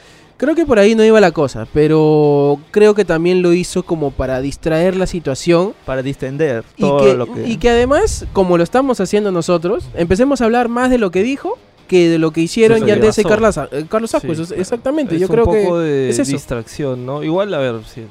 Creo 0.44 0.54
que 0.54 0.66
por 0.66 0.78
ahí 0.78 0.94
no 0.94 1.02
iba 1.02 1.22
la 1.22 1.32
cosa, 1.32 1.66
pero 1.72 2.60
creo 2.70 2.94
que 2.94 3.06
también 3.06 3.40
lo 3.40 3.54
hizo 3.54 3.82
como 3.82 4.10
para 4.10 4.42
distraer 4.42 4.94
la 4.94 5.06
situación. 5.06 5.72
Para 5.86 6.02
distender 6.02 6.64
todo 6.76 6.98
y 6.98 7.06
que, 7.06 7.16
lo 7.16 7.32
que... 7.32 7.48
Y 7.48 7.56
que 7.56 7.70
además, 7.70 8.26
como 8.34 8.58
lo 8.58 8.62
estamos 8.62 9.00
haciendo 9.00 9.32
nosotros, 9.32 9.84
empecemos 9.94 10.42
a 10.42 10.44
hablar 10.44 10.68
más 10.68 10.90
de 10.90 10.98
lo 10.98 11.10
que 11.10 11.22
dijo 11.22 11.56
que 11.88 12.10
de 12.10 12.18
lo 12.18 12.30
que 12.30 12.42
hicieron 12.42 12.84
ya 12.84 12.92
antes 12.92 13.22
Carlos, 13.26 13.56
eh, 13.72 13.86
Carlos 13.88 14.14
exactamente, 14.54 15.18
yo 15.18 15.28
creo 15.28 15.46
que... 15.46 15.60
Un 15.60 15.64
poco 15.64 15.78
de 15.78 16.12
distracción, 16.12 17.06
¿no? 17.06 17.22
Igual, 17.22 17.54
a 17.54 17.58
ver, 17.58 17.76
sí, 17.86 18.02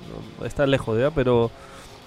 está 0.44 0.66
lejos, 0.66 1.00
¿ya? 1.00 1.12
Pero 1.12 1.52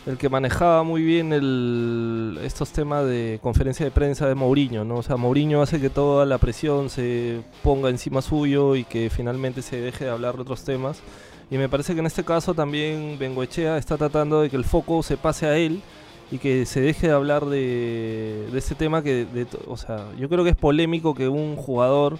el 0.06 0.18
que 0.18 0.28
manejaba 0.28 0.84
muy 0.84 1.02
bien 1.02 1.32
el, 1.32 2.38
estos 2.42 2.70
temas 2.70 3.04
de 3.04 3.40
conferencia 3.42 3.84
de 3.84 3.90
prensa 3.90 4.28
de 4.28 4.36
Mourinho, 4.36 4.84
¿no? 4.84 4.96
O 4.98 5.02
sea, 5.02 5.16
Mourinho 5.16 5.60
hace 5.60 5.80
que 5.80 5.90
toda 5.90 6.24
la 6.24 6.38
presión 6.38 6.90
se 6.90 7.42
ponga 7.64 7.90
encima 7.90 8.22
suyo 8.22 8.76
y 8.76 8.84
que 8.84 9.10
finalmente 9.10 9.62
se 9.62 9.80
deje 9.80 10.04
de 10.04 10.10
hablar 10.10 10.36
de 10.36 10.42
otros 10.42 10.62
temas. 10.62 11.02
Y 11.50 11.58
me 11.58 11.68
parece 11.68 11.94
que 11.94 12.00
en 12.00 12.06
este 12.06 12.24
caso 12.24 12.54
también 12.54 13.18
Bengoechea 13.18 13.78
está 13.78 13.96
tratando 13.96 14.42
de 14.42 14.50
que 14.50 14.56
el 14.56 14.64
foco 14.64 15.02
se 15.02 15.16
pase 15.16 15.46
a 15.46 15.56
él 15.56 15.82
y 16.30 16.38
que 16.38 16.66
se 16.66 16.80
deje 16.80 17.08
de 17.08 17.12
hablar 17.12 17.44
de, 17.46 18.48
de 18.52 18.58
ese 18.58 18.76
tema 18.76 19.02
que, 19.02 19.24
de, 19.24 19.46
o 19.66 19.76
sea, 19.76 20.06
yo 20.18 20.28
creo 20.28 20.44
que 20.44 20.50
es 20.50 20.56
polémico 20.56 21.14
que 21.14 21.28
un 21.28 21.56
jugador, 21.56 22.18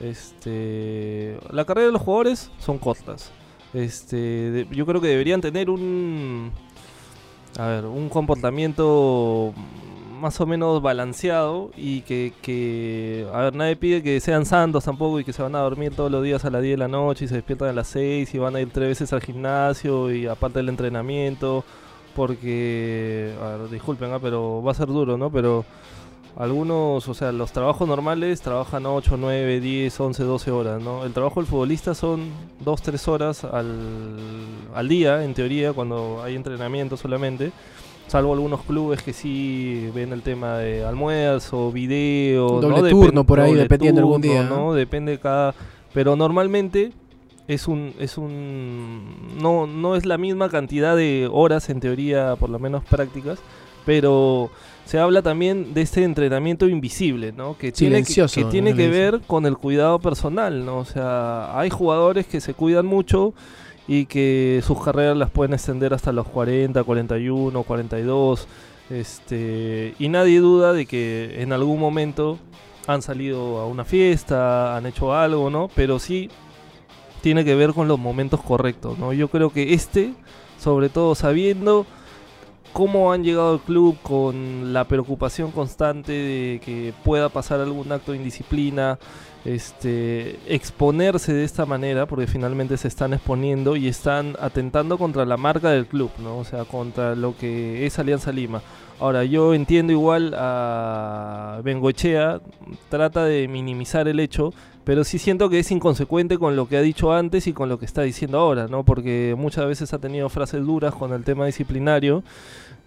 este, 0.00 1.38
la 1.50 1.64
carrera 1.64 1.86
de 1.86 1.92
los 1.92 2.02
jugadores 2.02 2.50
son 2.58 2.78
cortas. 2.78 3.30
Este, 3.72 4.66
yo 4.70 4.84
creo 4.84 5.00
que 5.00 5.08
deberían 5.08 5.40
tener 5.40 5.70
un, 5.70 6.52
a 7.58 7.66
ver, 7.66 7.84
un 7.86 8.08
comportamiento 8.08 9.52
más 10.20 10.40
o 10.40 10.46
menos 10.46 10.80
balanceado 10.80 11.70
y 11.76 12.02
que, 12.02 12.32
que, 12.42 13.26
a 13.32 13.40
ver, 13.40 13.56
nadie 13.56 13.74
pide 13.74 14.02
que 14.02 14.20
sean 14.20 14.46
santos 14.46 14.84
tampoco 14.84 15.18
y 15.18 15.24
que 15.24 15.32
se 15.32 15.42
van 15.42 15.56
a 15.56 15.58
dormir 15.58 15.94
todos 15.96 16.12
los 16.12 16.22
días 16.22 16.44
a 16.44 16.50
las 16.50 16.62
10 16.62 16.74
de 16.74 16.76
la 16.78 16.88
noche 16.88 17.24
y 17.24 17.28
se 17.28 17.34
despiertan 17.34 17.68
a 17.68 17.72
las 17.72 17.88
6 17.88 18.32
y 18.32 18.38
van 18.38 18.54
a 18.54 18.60
ir 18.60 18.70
tres 18.70 18.88
veces 18.88 19.12
al 19.12 19.20
gimnasio 19.20 20.12
y 20.12 20.26
aparte 20.28 20.60
del 20.60 20.68
entrenamiento 20.68 21.64
porque, 22.14 23.34
a 23.42 23.56
ver, 23.56 23.70
disculpen, 23.70 24.12
¿ah? 24.12 24.18
pero 24.20 24.62
va 24.62 24.72
a 24.72 24.74
ser 24.74 24.86
duro, 24.86 25.16
¿no? 25.16 25.30
Pero 25.30 25.64
algunos, 26.36 27.08
o 27.08 27.14
sea, 27.14 27.30
los 27.32 27.52
trabajos 27.52 27.86
normales 27.86 28.40
trabajan 28.40 28.86
8, 28.86 29.16
9, 29.18 29.60
10, 29.60 30.00
11, 30.00 30.22
12 30.22 30.50
horas, 30.50 30.82
¿no? 30.82 31.04
El 31.04 31.12
trabajo 31.12 31.40
del 31.40 31.46
futbolista 31.46 31.94
son 31.94 32.30
2, 32.64 32.82
3 32.82 33.08
horas 33.08 33.44
al, 33.44 34.16
al 34.74 34.88
día, 34.88 35.24
en 35.24 35.34
teoría, 35.34 35.72
cuando 35.72 36.22
hay 36.22 36.34
entrenamiento 36.34 36.96
solamente. 36.96 37.52
Salvo 38.08 38.32
algunos 38.32 38.62
clubes 38.62 39.02
que 39.02 39.12
sí 39.12 39.90
ven 39.94 40.12
el 40.12 40.22
tema 40.22 40.58
de 40.58 40.84
almuerzo, 40.84 41.70
video, 41.70 42.60
doble 42.60 42.90
turno 42.90 43.24
por 43.24 43.40
ahí, 43.40 43.54
dependiendo 43.54 44.00
algún 44.00 44.20
día. 44.20 44.42
¿no? 44.42 44.74
Depende 44.74 45.18
cada. 45.18 45.54
Pero 45.94 46.16
normalmente 46.16 46.92
es 47.48 47.68
un 47.68 47.94
es 47.98 48.18
un 48.18 49.38
no 49.40 49.66
no 49.66 49.96
es 49.96 50.06
la 50.06 50.18
misma 50.18 50.48
cantidad 50.48 50.96
de 50.96 51.28
horas 51.30 51.68
en 51.70 51.80
teoría 51.80 52.36
por 52.36 52.50
lo 52.50 52.58
menos 52.60 52.84
prácticas 52.84 53.40
pero 53.84 54.50
se 54.84 54.98
habla 54.98 55.22
también 55.22 55.74
de 55.74 55.82
este 55.82 56.04
entrenamiento 56.04 56.68
invisible 56.68 57.32
no 57.32 57.56
que 57.56 57.72
tiene 57.72 58.04
que, 58.04 58.26
que 58.26 58.44
tiene 58.44 58.74
que 58.74 58.88
ver 58.88 59.20
con 59.26 59.46
el 59.46 59.56
cuidado 59.56 59.98
personal 59.98 60.64
no 60.64 60.78
o 60.78 60.84
sea 60.84 61.58
hay 61.58 61.70
jugadores 61.70 62.26
que 62.26 62.40
se 62.40 62.54
cuidan 62.54 62.86
mucho 62.86 63.34
y 63.88 64.06
que 64.06 64.62
sus 64.64 64.82
carreras 64.82 65.16
las 65.16 65.30
pueden 65.30 65.54
extender 65.54 65.94
hasta 65.94 66.12
los 66.12 66.28
40 66.28 66.82
41 66.84 67.62
42 67.62 68.48
este 68.90 69.94
y 69.98 70.08
nadie 70.08 70.40
duda 70.40 70.72
de 70.72 70.86
que 70.86 71.42
en 71.42 71.52
algún 71.52 71.80
momento 71.80 72.38
han 72.86 73.02
salido 73.02 73.60
a 73.60 73.66
una 73.66 73.84
fiesta 73.84 74.76
han 74.76 74.86
hecho 74.86 75.14
algo 75.14 75.50
no 75.50 75.68
pero 75.74 75.98
sí 75.98 76.28
tiene 77.22 77.44
que 77.44 77.54
ver 77.54 77.72
con 77.72 77.88
los 77.88 77.98
momentos 77.98 78.42
correctos, 78.42 78.98
¿no? 78.98 79.12
Yo 79.12 79.28
creo 79.28 79.50
que 79.50 79.72
este, 79.72 80.12
sobre 80.58 80.90
todo 80.90 81.14
sabiendo 81.14 81.86
cómo 82.72 83.12
han 83.12 83.24
llegado 83.24 83.52
al 83.52 83.60
club 83.60 83.96
con 84.02 84.72
la 84.72 84.84
preocupación 84.84 85.50
constante 85.50 86.12
de 86.12 86.60
que 86.64 86.92
pueda 87.04 87.28
pasar 87.28 87.60
algún 87.60 87.92
acto 87.92 88.12
de 88.12 88.18
indisciplina, 88.18 88.98
este, 89.44 90.38
exponerse 90.46 91.32
de 91.32 91.44
esta 91.44 91.66
manera, 91.66 92.06
porque 92.06 92.26
finalmente 92.26 92.76
se 92.76 92.88
están 92.88 93.12
exponiendo 93.12 93.76
y 93.76 93.88
están 93.88 94.36
atentando 94.40 94.98
contra 94.98 95.24
la 95.24 95.36
marca 95.36 95.70
del 95.70 95.86
club, 95.86 96.10
¿no? 96.18 96.38
O 96.38 96.44
sea, 96.44 96.64
contra 96.64 97.14
lo 97.14 97.36
que 97.36 97.84
es 97.86 97.98
Alianza 97.98 98.32
Lima. 98.32 98.62
Ahora, 99.00 99.24
yo 99.24 99.52
entiendo 99.52 99.92
igual 99.92 100.32
a 100.38 101.60
Bengochea, 101.64 102.40
trata 102.88 103.24
de 103.24 103.48
minimizar 103.48 104.06
el 104.06 104.20
hecho, 104.20 104.54
pero 104.84 105.04
sí 105.04 105.18
siento 105.18 105.48
que 105.48 105.60
es 105.60 105.70
inconsecuente 105.70 106.38
con 106.38 106.56
lo 106.56 106.66
que 106.66 106.76
ha 106.76 106.82
dicho 106.82 107.12
antes 107.12 107.46
y 107.46 107.52
con 107.52 107.68
lo 107.68 107.78
que 107.78 107.84
está 107.84 108.02
diciendo 108.02 108.38
ahora, 108.38 108.66
¿no? 108.66 108.84
Porque 108.84 109.34
muchas 109.38 109.66
veces 109.66 109.92
ha 109.92 109.98
tenido 109.98 110.28
frases 110.28 110.64
duras 110.64 110.94
con 110.94 111.12
el 111.12 111.24
tema 111.24 111.46
disciplinario 111.46 112.24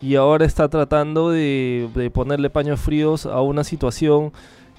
y 0.02 0.16
ahora 0.16 0.46
está 0.46 0.68
tratando 0.68 1.30
de, 1.30 2.12
ponerle 2.14 2.50
paños 2.50 2.80
fríos 2.80 3.25
a 3.25 3.42
una 3.42 3.64
situación 3.64 4.34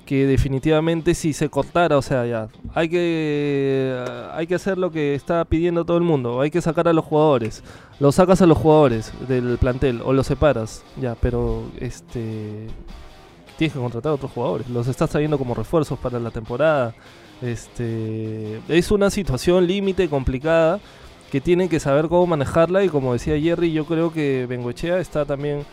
que 0.04 0.26
definitivamente 0.26 1.14
si 1.14 1.32
se 1.32 1.48
cortara, 1.48 1.98
o 1.98 2.02
sea, 2.02 2.26
ya, 2.26 2.48
hay 2.74 2.88
que, 2.88 3.98
hay 4.32 4.46
que 4.46 4.54
hacer 4.54 4.78
lo 4.78 4.92
que 4.92 5.16
está 5.16 5.44
pidiendo 5.46 5.84
todo 5.84 5.96
el 5.96 6.04
mundo, 6.04 6.40
hay 6.40 6.50
que 6.50 6.60
sacar 6.60 6.86
a 6.86 6.92
los 6.92 7.04
jugadores, 7.04 7.64
los 7.98 8.14
sacas 8.14 8.40
a 8.40 8.46
los 8.46 8.56
jugadores 8.56 9.12
del 9.26 9.58
plantel 9.58 10.02
o 10.04 10.12
los 10.12 10.28
separas, 10.28 10.84
ya, 11.00 11.16
pero 11.20 11.64
este 11.80 12.68
tienes 13.56 13.74
que 13.74 13.80
contratar 13.80 14.10
a 14.10 14.14
otros 14.14 14.32
jugadores. 14.32 14.68
Los 14.68 14.86
estás 14.88 15.10
trayendo 15.10 15.38
como 15.38 15.54
refuerzos 15.54 15.98
para 15.98 16.18
la 16.18 16.30
temporada. 16.30 16.94
Este, 17.42 18.60
es 18.68 18.90
una 18.90 19.10
situación 19.10 19.66
límite, 19.66 20.08
complicada, 20.08 20.80
que 21.30 21.40
tienen 21.40 21.68
que 21.68 21.80
saber 21.80 22.08
cómo 22.08 22.26
manejarla. 22.26 22.84
Y 22.84 22.88
como 22.88 23.12
decía 23.12 23.38
Jerry, 23.38 23.72
yo 23.72 23.84
creo 23.86 24.12
que 24.12 24.46
Bengoechea 24.48 24.98
está 24.98 25.24
también. 25.24 25.64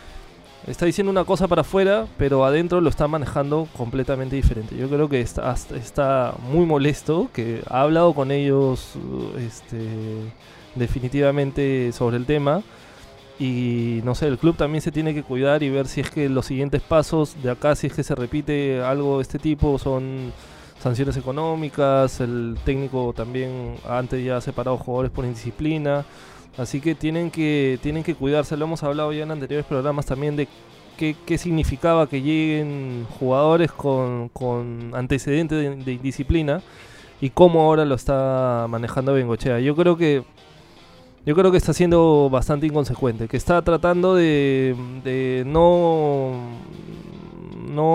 Está 0.66 0.86
diciendo 0.86 1.12
una 1.12 1.26
cosa 1.26 1.50
para 1.50 1.62
afuera, 1.62 2.08
pero 2.18 2.46
adentro 2.46 2.80
lo 2.80 2.90
está 2.90 3.06
manejando 3.10 3.68
completamente 3.76 4.38
diferente. 4.38 4.78
Yo 4.78 4.88
creo 4.88 5.10
que 5.10 5.20
está, 5.20 5.54
está 5.76 6.36
muy 6.40 6.66
molesto, 6.66 7.30
que 7.34 7.62
ha 7.70 7.82
hablado 7.82 8.14
con 8.14 8.32
ellos 8.32 8.94
este, 9.38 9.86
definitivamente 10.76 11.92
sobre 11.92 12.16
el 12.16 12.26
tema 12.26 12.64
y 13.40 14.02
no 14.04 14.16
sé, 14.16 14.28
el 14.28 14.38
club 14.38 14.56
también 14.56 14.82
se 14.82 14.92
tiene 14.92 15.14
que 15.14 15.24
cuidar 15.24 15.64
y 15.64 15.70
ver 15.70 15.88
si 15.88 16.02
es 16.02 16.10
que 16.10 16.30
los 16.30 16.46
siguientes 16.46 16.82
pasos 16.82 17.36
de 17.42 17.52
acá, 17.52 17.76
si 17.76 17.88
es 17.88 17.94
que 17.94 18.04
se 18.04 18.16
repite 18.16 18.82
algo 18.84 19.18
de 19.18 19.24
este 19.24 19.40
tipo, 19.40 19.80
son 19.80 20.32
sanciones 20.80 21.18
económicas, 21.18 22.20
el 22.20 22.58
técnico 22.64 23.14
también 23.16 23.76
antes 23.88 24.24
ya 24.24 24.38
ha 24.38 24.42
separado 24.42 24.78
jugadores 24.78 25.12
por 25.12 25.26
indisciplina, 25.26 26.06
así 26.58 26.80
que 26.82 26.94
tienen 26.94 27.32
que, 27.32 27.80
tienen 27.82 28.04
que 28.04 28.16
cuidarse, 28.16 28.58
lo 28.58 28.66
hemos 28.66 28.84
hablado 28.84 29.12
ya 29.14 29.24
en 29.24 29.32
anteriores 29.32 29.66
programas 29.66 30.06
también 30.06 30.36
de 30.36 30.48
qué, 30.98 31.16
qué 31.26 31.38
significaba 31.38 32.08
que 32.08 32.22
lleguen 32.22 33.08
jugadores 33.18 33.72
con, 33.72 34.30
con 34.30 34.92
antecedentes 34.94 35.58
de, 35.58 35.76
de 35.84 35.94
indisciplina 35.94 36.62
y 37.20 37.30
cómo 37.30 37.62
ahora 37.62 37.86
lo 37.86 37.96
está 37.96 38.68
manejando 38.70 39.14
Bengochea. 39.14 39.60
Yo 39.60 39.76
creo 39.76 39.96
que 39.96 40.24
yo 41.26 41.36
creo 41.36 41.52
que 41.52 41.58
está 41.58 41.74
siendo 41.74 42.30
bastante 42.30 42.66
inconsecuente, 42.68 43.28
que 43.28 43.38
está 43.38 43.62
tratando 43.62 44.16
de, 44.16 44.76
no 45.46 46.42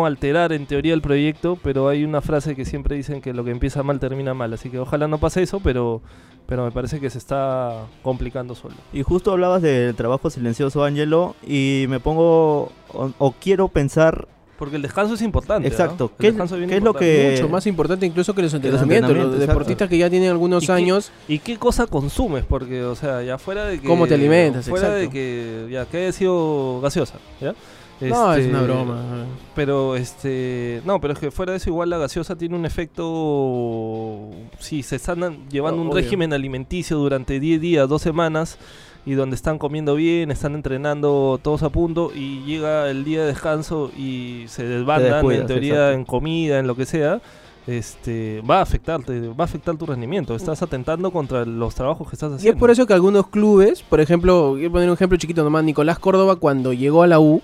alterar 0.06 0.52
en 0.52 0.66
teoría 0.66 0.94
el 0.94 1.02
proyecto, 1.02 1.58
pero 1.62 1.88
hay 1.88 2.04
una 2.04 2.20
frase 2.20 2.56
que 2.56 2.64
siempre 2.64 2.96
dicen 2.96 3.20
que 3.20 3.34
lo 3.34 3.44
que 3.44 3.50
empieza 3.50 3.82
mal 3.82 4.00
termina 4.00 4.34
mal, 4.34 4.52
así 4.52 4.70
que 4.70 4.78
ojalá 4.78 5.08
no 5.08 5.18
pase 5.18 5.42
eso, 5.42 5.60
pero, 5.60 6.00
pero 6.46 6.64
me 6.64 6.72
parece 6.72 7.00
que 7.00 7.10
se 7.10 7.18
está 7.18 7.86
complicando 8.02 8.54
solo. 8.54 8.74
Y 8.92 9.02
justo 9.02 9.32
hablabas 9.32 9.62
del 9.62 9.94
trabajo 9.94 10.30
silencioso, 10.30 10.84
Angelo, 10.84 11.36
y 11.46 11.84
me 11.88 12.00
pongo 12.00 12.72
o 12.92 13.34
quiero 13.38 13.68
pensar 13.68 14.26
porque 14.58 14.76
el 14.76 14.82
descanso 14.82 15.14
es 15.14 15.22
importante. 15.22 15.68
Exacto. 15.68 16.10
¿Qué, 16.18 16.28
es, 16.28 16.82
lo 16.82 16.92
que.? 16.92 17.30
Mucho 17.36 17.48
más 17.48 17.66
importante 17.68 18.04
incluso 18.04 18.34
que 18.34 18.42
los 18.42 18.52
entrenamientos. 18.52 19.16
Los, 19.16 19.38
deportistas 19.38 19.88
que 19.88 19.96
ya 19.96 20.10
tienen 20.10 20.30
algunos 20.30 20.68
años. 20.68 21.12
¿Y 21.28 21.38
qué 21.38 21.56
cosa 21.56 21.86
consumes? 21.86 22.44
Porque, 22.44 22.82
o 22.82 22.96
sea, 22.96 23.22
ya 23.22 23.38
fuera 23.38 23.64
de 23.66 23.80
que. 23.80 23.86
¿Cómo 23.86 24.08
te 24.08 24.14
alimentas? 24.14 24.68
Fuera 24.68 24.90
de 24.90 25.08
que. 25.08 25.68
Ya, 25.70 25.86
que 25.86 25.98
haya 25.98 26.12
sido 26.12 26.80
gaseosa. 26.80 27.18
¿Ya? 27.40 27.54
no, 28.00 28.34
es 28.34 28.46
una 28.46 28.58
este, 28.58 28.64
broma. 28.64 29.26
Pero, 29.54 29.94
este. 29.94 30.82
No, 30.84 31.00
pero 31.00 31.12
es 31.12 31.20
que 31.20 31.30
fuera 31.30 31.52
de 31.52 31.58
eso, 31.58 31.70
igual 31.70 31.90
la 31.90 31.98
gaseosa 31.98 32.36
tiene 32.36 32.56
un 32.56 32.66
efecto. 32.66 34.30
Si 34.58 34.82
se 34.82 34.96
están 34.96 35.48
llevando 35.48 35.80
un 35.80 35.94
régimen 35.94 36.32
alimenticio 36.32 36.98
durante 36.98 37.38
10 37.38 37.60
días, 37.60 37.88
2 37.88 38.02
semanas 38.02 38.58
y 39.06 39.14
donde 39.14 39.36
están 39.36 39.58
comiendo 39.58 39.94
bien, 39.94 40.30
están 40.30 40.54
entrenando 40.54 41.38
todos 41.42 41.62
a 41.62 41.70
punto 41.70 42.12
y 42.14 42.44
llega 42.44 42.90
el 42.90 43.04
día 43.04 43.22
de 43.22 43.28
descanso 43.28 43.90
y 43.96 44.44
se 44.48 44.64
desbandan 44.64 45.24
en 45.30 45.46
teoría 45.46 45.92
en 45.92 46.04
comida, 46.04 46.58
en 46.58 46.66
lo 46.66 46.76
que 46.76 46.84
sea, 46.84 47.20
este 47.66 48.40
va 48.40 48.58
a 48.58 48.62
afectarte, 48.62 49.28
va 49.28 49.44
a 49.44 49.44
afectar 49.44 49.76
tu 49.76 49.86
rendimiento. 49.86 50.34
Estás 50.34 50.62
atentando 50.62 51.10
contra 51.10 51.44
los 51.44 51.74
trabajos 51.74 52.08
que 52.08 52.16
estás 52.16 52.32
haciendo. 52.32 52.46
Y 52.46 52.54
es 52.54 52.58
por 52.58 52.70
eso 52.70 52.86
que 52.86 52.94
algunos 52.94 53.28
clubes, 53.28 53.82
por 53.82 54.00
ejemplo, 54.00 54.50
voy 54.50 54.64
a 54.66 54.70
poner 54.70 54.88
un 54.88 54.94
ejemplo 54.94 55.18
chiquito 55.18 55.44
nomás, 55.44 55.64
Nicolás 55.64 55.98
Córdoba 55.98 56.36
cuando 56.36 56.72
llegó 56.72 57.02
a 57.02 57.06
la 57.06 57.20
U, 57.20 57.42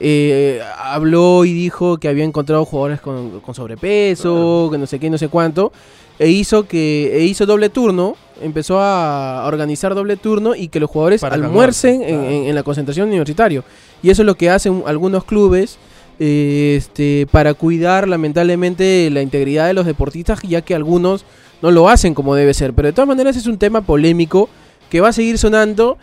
eh, 0.00 0.60
habló 0.78 1.44
y 1.44 1.52
dijo 1.52 1.98
que 1.98 2.08
había 2.08 2.24
encontrado 2.24 2.64
jugadores 2.64 3.00
con, 3.00 3.42
sobrepeso, 3.54 4.68
que 4.72 4.78
no 4.78 4.86
sé 4.86 4.98
qué, 4.98 5.10
no 5.10 5.18
sé 5.18 5.28
cuánto, 5.28 5.72
e 6.20 6.28
hizo 6.28 6.68
que 6.68 7.16
e 7.16 7.24
hizo 7.24 7.46
doble 7.46 7.70
turno, 7.70 8.14
empezó 8.42 8.78
a 8.78 9.42
organizar 9.46 9.94
doble 9.94 10.18
turno 10.18 10.54
y 10.54 10.68
que 10.68 10.78
los 10.78 10.90
jugadores 10.90 11.24
almuercen 11.24 12.02
en, 12.02 12.54
la 12.54 12.62
concentración 12.62 13.08
universitario. 13.08 13.64
Y 14.02 14.10
eso 14.10 14.20
es 14.20 14.26
lo 14.26 14.34
que 14.34 14.50
hacen 14.50 14.82
algunos 14.86 15.24
clubes 15.24 15.78
este, 16.18 17.26
para 17.30 17.54
cuidar 17.54 18.06
lamentablemente 18.06 19.08
la 19.10 19.22
integridad 19.22 19.66
de 19.66 19.72
los 19.72 19.86
deportistas, 19.86 20.42
ya 20.42 20.60
que 20.60 20.74
algunos 20.74 21.24
no 21.62 21.70
lo 21.70 21.88
hacen 21.88 22.12
como 22.12 22.34
debe 22.34 22.52
ser. 22.52 22.74
Pero 22.74 22.88
de 22.88 22.92
todas 22.92 23.08
maneras 23.08 23.36
es 23.36 23.46
un 23.46 23.56
tema 23.56 23.80
polémico 23.80 24.50
que 24.90 25.00
va 25.00 25.08
a 25.08 25.12
seguir 25.14 25.38
sonando 25.38 25.96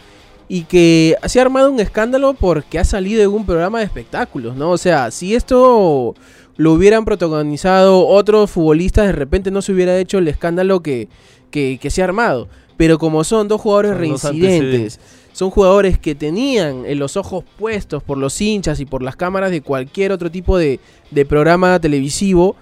y 0.50 0.64
que 0.64 1.16
se 1.28 1.38
ha 1.38 1.44
armado 1.44 1.72
un 1.72 1.80
escándalo 1.80 2.34
porque 2.34 2.80
ha 2.80 2.84
salido 2.86 3.22
en 3.22 3.30
un 3.30 3.46
programa 3.46 3.80
de 3.80 3.86
espectáculos, 3.86 4.56
¿no? 4.56 4.72
O 4.72 4.78
sea, 4.80 5.12
si 5.12 5.36
esto 5.36 6.16
lo 6.58 6.74
hubieran 6.74 7.06
protagonizado 7.06 8.06
otros 8.06 8.52
futbolistas, 8.52 9.06
de 9.06 9.14
repente 9.14 9.52
no 9.52 9.62
se 9.62 9.72
hubiera 9.72 9.98
hecho 9.98 10.18
el 10.18 10.28
escándalo 10.28 10.82
que, 10.82 11.08
que, 11.52 11.90
se 11.90 12.02
ha 12.02 12.06
armado. 12.06 12.48
Pero 12.76 13.00
como 13.00 13.24
son 13.24 13.48
dos 13.48 13.62
jugadores 13.62 13.98
reincidentes, 13.98 15.00
son 15.34 15.52
jugadores 15.52 15.98
que 15.98 16.16
tenían 16.16 16.86
en 16.86 17.00
los 17.00 17.16
ojos 17.16 17.44
puestos 17.58 18.04
por 18.04 18.18
los 18.18 18.40
hinchas 18.42 18.80
y 18.80 18.86
por 18.86 19.04
las 19.04 19.16
cámaras 19.16 19.52
de 19.52 19.62
cualquier 19.62 20.12
otro 20.12 20.32
tipo 20.32 20.58
de, 20.58 20.80
de 21.12 21.26
programa 21.26 21.80
televisivo. 21.80 22.56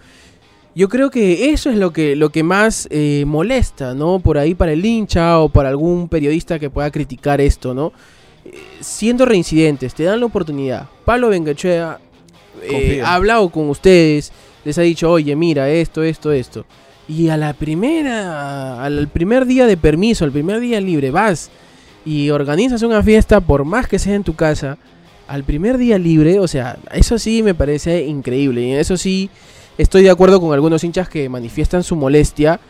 Yo 0.75 0.89
creo 0.89 1.09
que 1.09 1.51
eso 1.51 1.69
es 1.69 1.77
lo 1.77 1.93
que, 1.93 2.17
lo 2.17 2.31
que 2.31 2.43
más 2.43 2.89
eh, 2.91 3.23
molesta, 3.25 3.93
¿no? 3.93 4.19
Por 4.19 4.37
ahí 4.37 4.55
para 4.55 4.73
el 4.73 4.85
hincha 4.85 5.39
o 5.39 5.47
para 5.47 5.69
algún 5.69 6.09
periodista 6.09 6.59
que 6.59 6.69
pueda 6.69 6.91
criticar 6.91 7.39
esto, 7.39 7.73
¿no? 7.73 7.93
Eh, 8.43 8.51
siendo 8.81 9.25
reincidentes, 9.25 9.93
te 9.93 10.03
dan 10.03 10.19
la 10.19 10.25
oportunidad. 10.25 10.89
Pablo 11.05 11.29
Bengochea 11.29 12.01
eh, 12.63 13.01
ha 13.03 13.15
hablado 13.15 13.50
con 13.50 13.69
ustedes, 13.69 14.31
les 14.63 14.77
ha 14.77 14.81
dicho, 14.81 15.12
oye, 15.12 15.35
mira, 15.35 15.69
esto, 15.69 16.03
esto, 16.03 16.31
esto. 16.31 16.65
Y 17.07 17.29
a 17.29 17.38
la 17.38 17.53
primera, 17.53 18.83
al 18.83 19.07
primer 19.07 19.45
día 19.45 19.65
de 19.67 19.77
permiso, 19.77 20.25
al 20.25 20.31
primer 20.31 20.59
día 20.59 20.81
libre, 20.81 21.12
vas 21.12 21.50
y 22.03 22.29
organizas 22.29 22.81
una 22.81 23.03
fiesta, 23.03 23.41
por 23.41 23.65
más 23.65 23.88
que 23.88 24.00
sea 24.00 24.15
en 24.15 24.24
tu 24.24 24.35
casa, 24.35 24.77
al 25.27 25.43
primer 25.43 25.77
día 25.77 25.97
libre, 25.97 26.39
o 26.39 26.47
sea, 26.47 26.77
eso 26.91 27.17
sí 27.19 27.43
me 27.43 27.53
parece 27.53 28.05
increíble. 28.05 28.62
Y 28.62 28.74
eso 28.74 28.97
sí 28.97 29.29
Estoy 29.77 30.03
de 30.03 30.09
acuerdo 30.09 30.39
con 30.39 30.53
algunos 30.53 30.83
hinchas 30.83 31.09
que 31.09 31.27
manifiestan 31.27 31.83
su 31.83 31.97
molestia, 31.97 32.62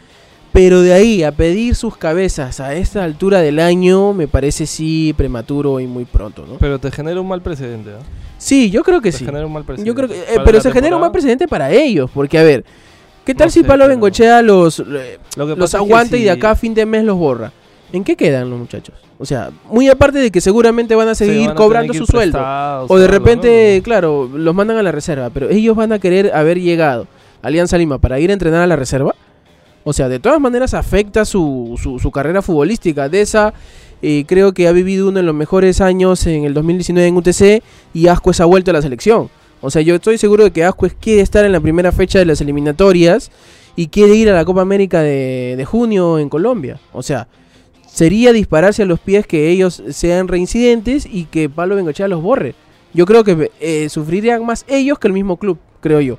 pero 0.55 0.81
de 0.81 0.93
ahí 0.93 1.21
a 1.21 1.33
pedir 1.33 1.75
sus 1.75 1.97
cabezas 1.97 2.61
a 2.61 2.73
esta 2.75 3.03
altura 3.03 3.41
del 3.41 3.59
año 3.59 4.13
me 4.13 4.29
parece 4.29 4.65
sí 4.65 5.13
prematuro 5.17 5.81
y 5.81 5.85
muy 5.85 6.05
pronto, 6.05 6.45
¿no? 6.47 6.55
Pero 6.59 6.79
te 6.79 6.91
genera 6.91 7.19
un 7.19 7.27
mal 7.27 7.41
precedente, 7.41 7.89
¿no? 7.89 7.97
Sí, 8.37 8.71
yo 8.71 8.81
creo 8.81 9.01
que 9.01 9.11
te 9.11 9.17
sí. 9.17 9.25
Genera 9.25 9.45
un 9.45 9.51
mal 9.51 9.65
precedente. 9.65 9.85
Yo 9.85 9.93
creo 9.93 10.07
que, 10.07 10.15
eh, 10.15 10.39
pero 10.45 10.61
se 10.61 10.71
genera 10.71 10.95
un 10.95 11.01
mal 11.01 11.11
precedente 11.11 11.45
para 11.45 11.71
ellos, 11.71 12.09
porque 12.13 12.39
a 12.39 12.43
ver, 12.43 12.63
¿qué 13.25 13.35
tal 13.35 13.51
si 13.51 13.63
Pablo 13.63 13.89
Bengochea 13.89 14.41
los, 14.41 14.81
los 15.35 15.75
aguanta 15.75 16.15
y 16.15 16.23
de 16.23 16.31
acá 16.31 16.51
a 16.51 16.55
fin 16.55 16.73
de 16.73 16.85
mes 16.85 17.03
los 17.03 17.17
borra? 17.17 17.51
¿En 17.91 18.05
qué 18.05 18.15
quedan 18.15 18.49
los 18.49 18.57
muchachos? 18.57 18.95
O 19.17 19.25
sea, 19.25 19.49
muy 19.69 19.89
aparte 19.89 20.19
de 20.19 20.31
que 20.31 20.39
seguramente 20.39 20.95
van 20.95 21.09
a 21.09 21.15
seguir 21.15 21.53
cobrando 21.53 21.93
su 21.93 22.05
sueldo. 22.05 22.39
O 22.87 22.97
de 22.97 23.09
repente, 23.09 23.81
claro, 23.83 24.29
los 24.33 24.55
mandan 24.55 24.77
a 24.77 24.83
la 24.83 24.93
reserva, 24.93 25.29
pero 25.31 25.49
ellos 25.49 25.75
van 25.75 25.91
a 25.91 25.99
querer 25.99 26.33
haber 26.33 26.61
llegado 26.61 27.07
a 27.41 27.47
Alianza 27.47 27.77
Lima 27.77 27.97
para 27.97 28.21
ir 28.21 28.29
a 28.29 28.33
entrenar 28.33 28.61
a 28.61 28.67
la 28.67 28.77
reserva. 28.77 29.15
O 29.87 29.93
sea, 29.93 30.09
de 30.09 30.19
todas 30.19 30.41
maneras 30.41 30.73
afecta 30.73 31.25
su, 31.25 31.79
su, 32.01 32.11
carrera 32.11 32.41
futbolística. 32.41 33.07
De 33.07 33.21
esa, 33.21 33.53
eh, 34.01 34.25
creo 34.27 34.51
que 34.51 34.67
ha 34.67 34.71
vivido 34.71 35.07
uno 35.07 35.19
de 35.19 35.23
los 35.23 35.35
mejores 35.35 35.79
años 35.79 36.25
en 36.25 36.43
el 36.43 36.55
2019 36.55 37.07
en 37.07 37.15
UTC 37.15 37.63
y 37.93 38.07
Ascuez 38.07 38.39
ha 38.41 38.45
vuelto 38.45 38.71
a 38.71 38.73
la 38.73 38.81
selección. 38.81 39.29
O 39.61 39.69
sea, 39.69 39.83
yo 39.83 39.93
estoy 39.93 40.17
seguro 40.17 40.43
de 40.43 40.51
que 40.51 40.63
Ascuez 40.63 40.95
quiere 40.99 41.21
estar 41.21 41.45
en 41.45 41.51
la 41.51 41.59
primera 41.59 41.91
fecha 41.91 42.17
de 42.17 42.25
las 42.25 42.41
eliminatorias 42.41 43.29
y 43.75 43.87
quiere 43.87 44.15
ir 44.15 44.27
a 44.31 44.33
la 44.33 44.43
Copa 44.43 44.61
América 44.61 45.01
de, 45.01 45.53
de 45.55 45.65
junio 45.65 46.17
en 46.17 46.29
Colombia. 46.29 46.79
O 46.91 47.03
sea, 47.03 47.27
sería 47.85 48.33
dispararse 48.33 48.81
a 48.81 48.85
los 48.85 48.99
pies 48.99 49.27
que 49.27 49.49
ellos 49.49 49.83
sean 49.91 50.27
reincidentes 50.27 51.05
y 51.05 51.25
que 51.25 51.47
Pablo 51.47 51.75
Bengochea 51.75 52.07
los 52.07 52.23
borre. 52.23 52.55
Yo 52.91 53.05
creo 53.05 53.23
que 53.23 53.51
eh, 53.59 53.87
sufrirían 53.89 54.43
más 54.45 54.65
ellos 54.67 54.97
que 54.97 55.07
el 55.07 55.13
mismo 55.13 55.37
club, 55.37 55.59
creo 55.79 56.01
yo. 56.01 56.17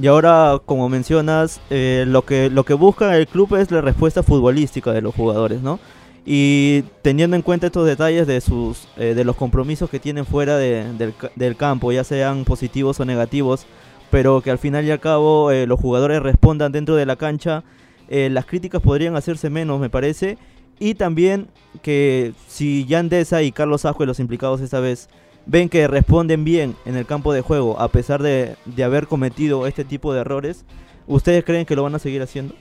Y 0.00 0.06
ahora, 0.08 0.60
como 0.64 0.88
mencionas, 0.88 1.60
eh, 1.70 2.04
lo, 2.06 2.22
que, 2.22 2.50
lo 2.50 2.64
que 2.64 2.74
busca 2.74 3.16
el 3.16 3.26
club 3.26 3.54
es 3.56 3.70
la 3.70 3.80
respuesta 3.80 4.22
futbolística 4.22 4.92
de 4.92 5.00
los 5.00 5.14
jugadores, 5.14 5.62
¿no? 5.62 5.80
Y 6.26 6.82
teniendo 7.02 7.36
en 7.36 7.42
cuenta 7.42 7.66
estos 7.66 7.86
detalles 7.86 8.26
de, 8.26 8.40
sus, 8.40 8.88
eh, 8.96 9.14
de 9.14 9.24
los 9.24 9.36
compromisos 9.36 9.88
que 9.88 10.00
tienen 10.00 10.26
fuera 10.26 10.58
del, 10.58 11.14
del, 11.34 11.56
campo, 11.56 11.92
ya 11.92 12.04
sean 12.04 12.44
positivos 12.44 13.00
o 13.00 13.04
negativos, 13.04 13.64
pero 14.10 14.42
que 14.42 14.50
al 14.50 14.58
final 14.58 14.84
y 14.84 14.90
al 14.90 15.00
cabo 15.00 15.52
los 15.52 15.80
jugadores 15.80 16.22
respondan 16.22 16.72
dentro 16.72 16.96
de 16.96 17.06
la 17.06 17.16
cancha, 17.16 17.62
las 18.08 18.44
críticas 18.44 18.82
podrían 18.82 19.16
hacerse 19.16 19.50
menos, 19.50 19.80
me 19.80 19.90
parece, 19.90 20.36
y 20.78 20.94
también 20.94 21.48
que 21.82 22.32
si 22.48 22.84
Yandesa 22.86 23.42
y 23.42 23.52
Carlos 23.52 23.84
Ascue, 23.84 24.06
los 24.06 24.20
implicados 24.20 24.60
esta 24.60 24.80
vez, 24.80 25.08
ven 25.46 25.68
que 25.68 25.86
responden 25.86 26.44
bien 26.44 26.74
en 26.84 26.96
el 26.96 27.06
campo 27.06 27.32
de 27.32 27.40
juego, 27.40 27.80
a 27.80 27.88
pesar 27.88 28.22
de, 28.22 28.56
haber 28.84 29.06
cometido 29.06 29.66
este 29.66 29.84
tipo 29.84 30.12
de 30.12 30.20
errores, 30.20 30.64
¿ustedes 31.06 31.44
creen 31.44 31.64
que 31.64 31.76
lo 31.76 31.84
van 31.84 31.94
a 31.94 31.98
seguir 31.98 32.20
haciendo? 32.20 32.54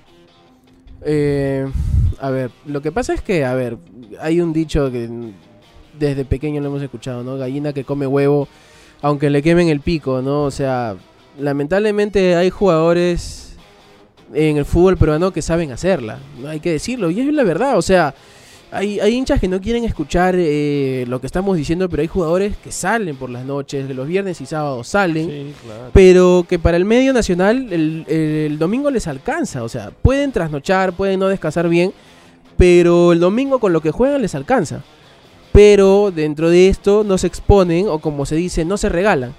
Eh, 1.01 1.67
a 2.19 2.29
ver, 2.29 2.51
lo 2.65 2.81
que 2.81 2.91
pasa 2.91 3.13
es 3.13 3.21
que, 3.21 3.43
a 3.43 3.53
ver, 3.55 3.77
hay 4.21 4.39
un 4.39 4.53
dicho 4.53 4.91
que 4.91 5.09
desde 5.99 6.25
pequeño 6.25 6.61
lo 6.61 6.67
hemos 6.67 6.81
escuchado, 6.81 7.23
¿no? 7.23 7.37
Gallina 7.37 7.73
que 7.73 7.83
come 7.83 8.07
huevo, 8.07 8.47
aunque 9.01 9.29
le 9.29 9.41
quemen 9.41 9.69
el 9.69 9.81
pico, 9.81 10.21
¿no? 10.21 10.43
O 10.43 10.51
sea, 10.51 10.95
lamentablemente 11.39 12.35
hay 12.35 12.49
jugadores 12.49 13.57
en 14.33 14.57
el 14.57 14.65
fútbol 14.65 14.97
peruano 14.97 15.31
que 15.31 15.41
saben 15.41 15.71
hacerla, 15.71 16.19
no 16.39 16.49
hay 16.49 16.59
que 16.59 16.71
decirlo, 16.71 17.09
y 17.11 17.19
es 17.19 17.33
la 17.33 17.43
verdad, 17.43 17.77
o 17.77 17.81
sea, 17.81 18.15
hay, 18.75 18.99
hay 18.99 19.13
hinchas 19.13 19.39
que 19.39 19.47
no 19.47 19.61
quieren 19.61 19.83
escuchar 19.85 20.35
eh, 20.37 21.05
lo 21.07 21.21
que 21.21 21.27
estamos 21.27 21.57
diciendo, 21.57 21.89
pero 21.89 22.01
hay 22.01 22.07
jugadores 22.07 22.57
que 22.57 22.71
salen 22.71 23.15
por 23.15 23.29
las 23.29 23.45
noches, 23.45 23.89
los 23.89 24.07
viernes 24.07 24.41
y 24.41 24.45
sábados 24.45 24.87
salen, 24.87 25.53
pero 25.93 26.45
que 26.47 26.59
para 26.59 26.77
el 26.77 26.85
medio 26.85 27.13
nacional 27.13 27.71
el, 27.71 28.05
el, 28.07 28.59
domingo 28.59 28.91
les 28.91 29.07
alcanza, 29.07 29.63
o 29.63 29.69
sea, 29.69 29.91
pueden 29.91 30.31
trasnochar, 30.31 30.93
pueden 30.93 31.19
no 31.19 31.27
descansar 31.27 31.69
bien, 31.69 31.93
pero 32.57 33.13
el 33.13 33.19
domingo 33.19 33.59
con 33.59 33.73
lo 33.73 33.81
que 33.81 33.91
juegan 33.91 34.21
les 34.21 34.35
alcanza. 34.35 34.83
Pero 35.51 36.11
dentro 36.11 36.49
de 36.49 36.67
esto 36.67 37.05
no 37.05 37.17
se 37.17 37.27
exponen 37.27 37.87
o 37.87 37.99
como 37.99 38.25
se 38.25 38.35
dice, 38.35 38.65
no 38.65 38.75
se 38.75 38.89
regalan. 38.89 39.33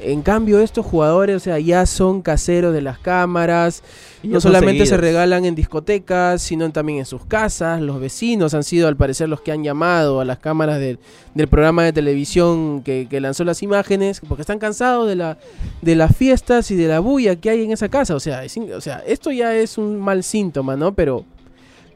En 0.00 0.22
cambio, 0.22 0.60
estos 0.60 0.86
jugadores, 0.86 1.36
o 1.36 1.40
sea, 1.40 1.58
ya 1.58 1.84
son 1.84 2.22
caseros 2.22 2.72
de 2.72 2.82
las 2.82 2.98
cámaras. 2.98 3.82
no 4.22 4.40
solamente 4.40 4.86
se 4.86 4.96
regalan 4.96 5.44
en 5.44 5.56
discotecas, 5.56 6.40
sino 6.40 6.70
también 6.70 7.00
en 7.00 7.04
sus 7.04 7.24
casas. 7.24 7.80
Los 7.80 8.00
vecinos 8.00 8.54
han 8.54 8.62
sido, 8.62 8.86
al 8.86 8.96
parecer, 8.96 9.28
los 9.28 9.40
que 9.40 9.50
han 9.50 9.64
llamado 9.64 10.20
a 10.20 10.24
las 10.24 10.38
cámaras 10.38 10.78
del 10.78 11.48
programa 11.48 11.82
de 11.82 11.92
televisión 11.92 12.82
que, 12.82 13.08
lanzó 13.20 13.42
las 13.42 13.62
imágenes, 13.62 14.20
porque 14.26 14.42
están 14.42 14.60
cansados 14.60 15.08
de, 15.08 15.16
la, 15.16 15.38
de 15.82 15.96
las 15.96 16.16
fiestas 16.16 16.70
y 16.70 16.76
de 16.76 16.86
la 16.86 17.00
bulla 17.00 17.34
que 17.34 17.50
hay 17.50 17.64
en 17.64 17.72
esa 17.72 17.88
casa. 17.88 18.14
O 18.14 18.20
sea, 18.20 18.42
o 18.76 18.80
sea 18.80 19.02
esto 19.04 19.32
ya 19.32 19.54
es 19.56 19.78
un 19.78 19.98
mal 19.98 20.22
síntoma, 20.22 20.76
¿no? 20.76 20.94
Pero 20.94 21.24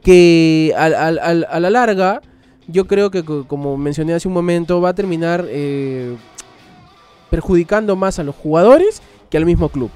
que 0.01 0.73
a 0.75 1.59
la 1.59 1.69
larga, 1.69 2.21
yo 2.67 2.85
creo 2.85 3.11
que, 3.11 3.23
como 3.23 3.77
mencioné 3.77 4.13
hace 4.13 4.27
un 4.27 4.33
momento, 4.33 4.81
va 4.81 4.89
a 4.89 4.95
terminar... 4.95 5.45
Eh, 5.47 6.17
perjudicando 7.33 7.95
más 7.95 8.19
a 8.19 8.23
los 8.23 8.35
jugadores 8.35 9.01
que 9.31 9.37
al 9.37 9.45
mismo 9.47 9.69
club. 9.69 9.89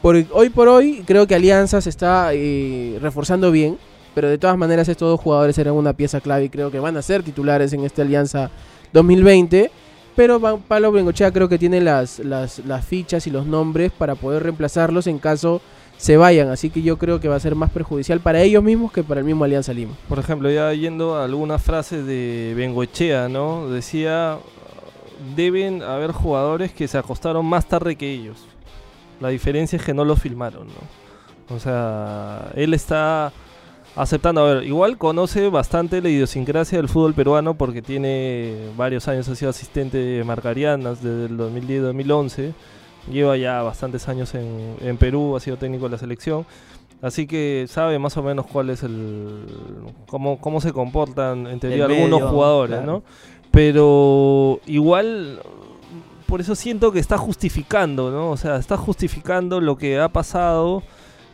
Por, 0.00 0.16
hoy 0.32 0.48
por 0.48 0.66
hoy 0.68 1.04
creo 1.06 1.26
que 1.26 1.34
Alianza 1.34 1.82
se 1.82 1.90
está 1.90 2.30
eh, 2.32 2.98
reforzando 3.02 3.50
bien, 3.50 3.76
pero 4.14 4.30
de 4.30 4.38
todas 4.38 4.56
maneras 4.56 4.88
estos 4.88 5.10
dos 5.10 5.20
jugadores 5.20 5.56
serán 5.56 5.74
una 5.74 5.92
pieza 5.92 6.22
clave 6.22 6.44
y 6.44 6.48
creo 6.48 6.70
que 6.70 6.80
van 6.80 6.96
a 6.96 7.02
ser 7.02 7.22
titulares 7.22 7.74
en 7.74 7.84
esta 7.84 8.00
Alianza 8.00 8.50
2020. 8.94 9.70
Pero 10.16 10.40
Pablo 10.40 10.90
Bengochea 10.90 11.30
creo 11.30 11.50
que 11.50 11.58
tiene 11.58 11.82
las, 11.82 12.18
las, 12.18 12.62
fichas 12.86 13.26
y 13.26 13.30
los 13.30 13.44
nombres 13.44 13.92
para 13.92 14.14
poder 14.14 14.42
reemplazarlos 14.42 15.06
en 15.06 15.18
caso 15.18 15.60
se 15.98 16.16
vayan. 16.16 16.48
Así 16.48 16.70
que 16.70 16.80
yo 16.80 16.96
creo 16.96 17.20
que 17.20 17.28
va 17.28 17.36
a 17.36 17.40
ser 17.40 17.56
más 17.56 17.68
perjudicial 17.68 18.20
para 18.20 18.40
ellos 18.40 18.64
mismos 18.64 18.90
que 18.90 19.04
para 19.04 19.20
el 19.20 19.26
mismo 19.26 19.44
Alianza 19.44 19.74
Lima. 19.74 19.92
Por 20.08 20.18
ejemplo, 20.18 20.50
ya 20.50 20.72
yendo 20.72 21.16
a 21.16 21.26
algunas 21.26 21.62
frases 21.62 22.06
de 22.06 22.54
Bengochea, 22.56 23.28
¿no? 23.28 23.68
Decía, 23.68 24.38
deben 25.36 25.82
haber 25.82 26.12
jugadores 26.12 26.72
que 26.72 26.88
se 26.88 26.98
acostaron 26.98 27.46
más 27.46 27.66
tarde 27.66 27.96
que 27.96 28.10
ellos. 28.10 28.46
La 29.20 29.28
diferencia 29.28 29.76
es 29.76 29.84
que 29.84 29.94
no 29.94 30.04
lo 30.04 30.16
filmaron, 30.16 30.66
¿no? 30.68 31.54
O 31.54 31.58
sea, 31.58 32.50
él 32.54 32.74
está 32.74 33.32
aceptando, 33.96 34.42
a 34.42 34.54
ver, 34.54 34.64
igual 34.64 34.98
conoce 34.98 35.48
bastante 35.48 36.00
la 36.00 36.08
idiosincrasia 36.08 36.78
del 36.78 36.88
fútbol 36.88 37.14
peruano 37.14 37.54
porque 37.54 37.82
tiene 37.82 38.68
varios 38.76 39.08
años, 39.08 39.28
ha 39.28 39.34
sido 39.34 39.50
asistente 39.50 39.98
de 39.98 40.24
Marcarianas 40.24 41.02
desde 41.02 41.26
el 41.26 41.36
2010-2011, 41.36 42.52
lleva 43.10 43.36
ya 43.36 43.62
bastantes 43.62 44.08
años 44.08 44.34
en, 44.34 44.96
Perú, 44.96 45.36
ha 45.36 45.40
sido 45.40 45.56
técnico 45.56 45.86
de 45.86 45.90
la 45.90 45.98
selección, 45.98 46.46
así 47.02 47.26
que 47.26 47.66
sabe 47.68 47.98
más 47.98 48.16
o 48.16 48.22
menos 48.22 48.46
cuál 48.46 48.70
es 48.70 48.84
el, 48.84 49.46
cómo, 50.06 50.40
cómo 50.40 50.60
se 50.60 50.72
comportan 50.72 51.46
en 51.48 51.58
teoría 51.58 51.86
algunos 51.86 52.22
jugadores, 52.30 52.82
¿no? 52.84 53.02
Pero 53.50 54.60
igual, 54.66 55.40
por 56.26 56.40
eso 56.40 56.54
siento 56.54 56.92
que 56.92 57.00
está 57.00 57.18
justificando, 57.18 58.10
¿no? 58.10 58.30
O 58.30 58.36
sea, 58.36 58.56
está 58.56 58.76
justificando 58.76 59.60
lo 59.60 59.76
que 59.76 59.98
ha 59.98 60.08
pasado, 60.08 60.82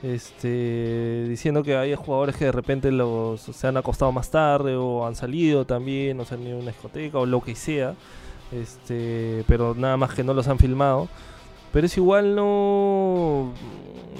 este, 0.02 1.26
diciendo 1.28 1.62
que 1.62 1.76
hay 1.76 1.94
jugadores 1.94 2.36
que 2.36 2.46
de 2.46 2.52
repente 2.52 2.90
los, 2.90 3.40
se 3.40 3.66
han 3.66 3.76
acostado 3.76 4.12
más 4.12 4.30
tarde 4.30 4.76
o 4.76 5.06
han 5.06 5.14
salido 5.14 5.66
también, 5.66 6.18
o 6.20 6.24
se 6.24 6.34
han 6.34 6.46
ido 6.46 6.56
a 6.56 6.60
una 6.60 6.70
discoteca 6.70 7.18
o 7.18 7.26
lo 7.26 7.42
que 7.42 7.54
sea, 7.54 7.94
este, 8.52 9.44
pero 9.46 9.74
nada 9.74 9.96
más 9.96 10.14
que 10.14 10.24
no 10.24 10.32
los 10.32 10.48
han 10.48 10.58
filmado. 10.58 11.08
Pero 11.72 11.86
es 11.86 11.96
igual 11.98 12.34
no 12.34 13.52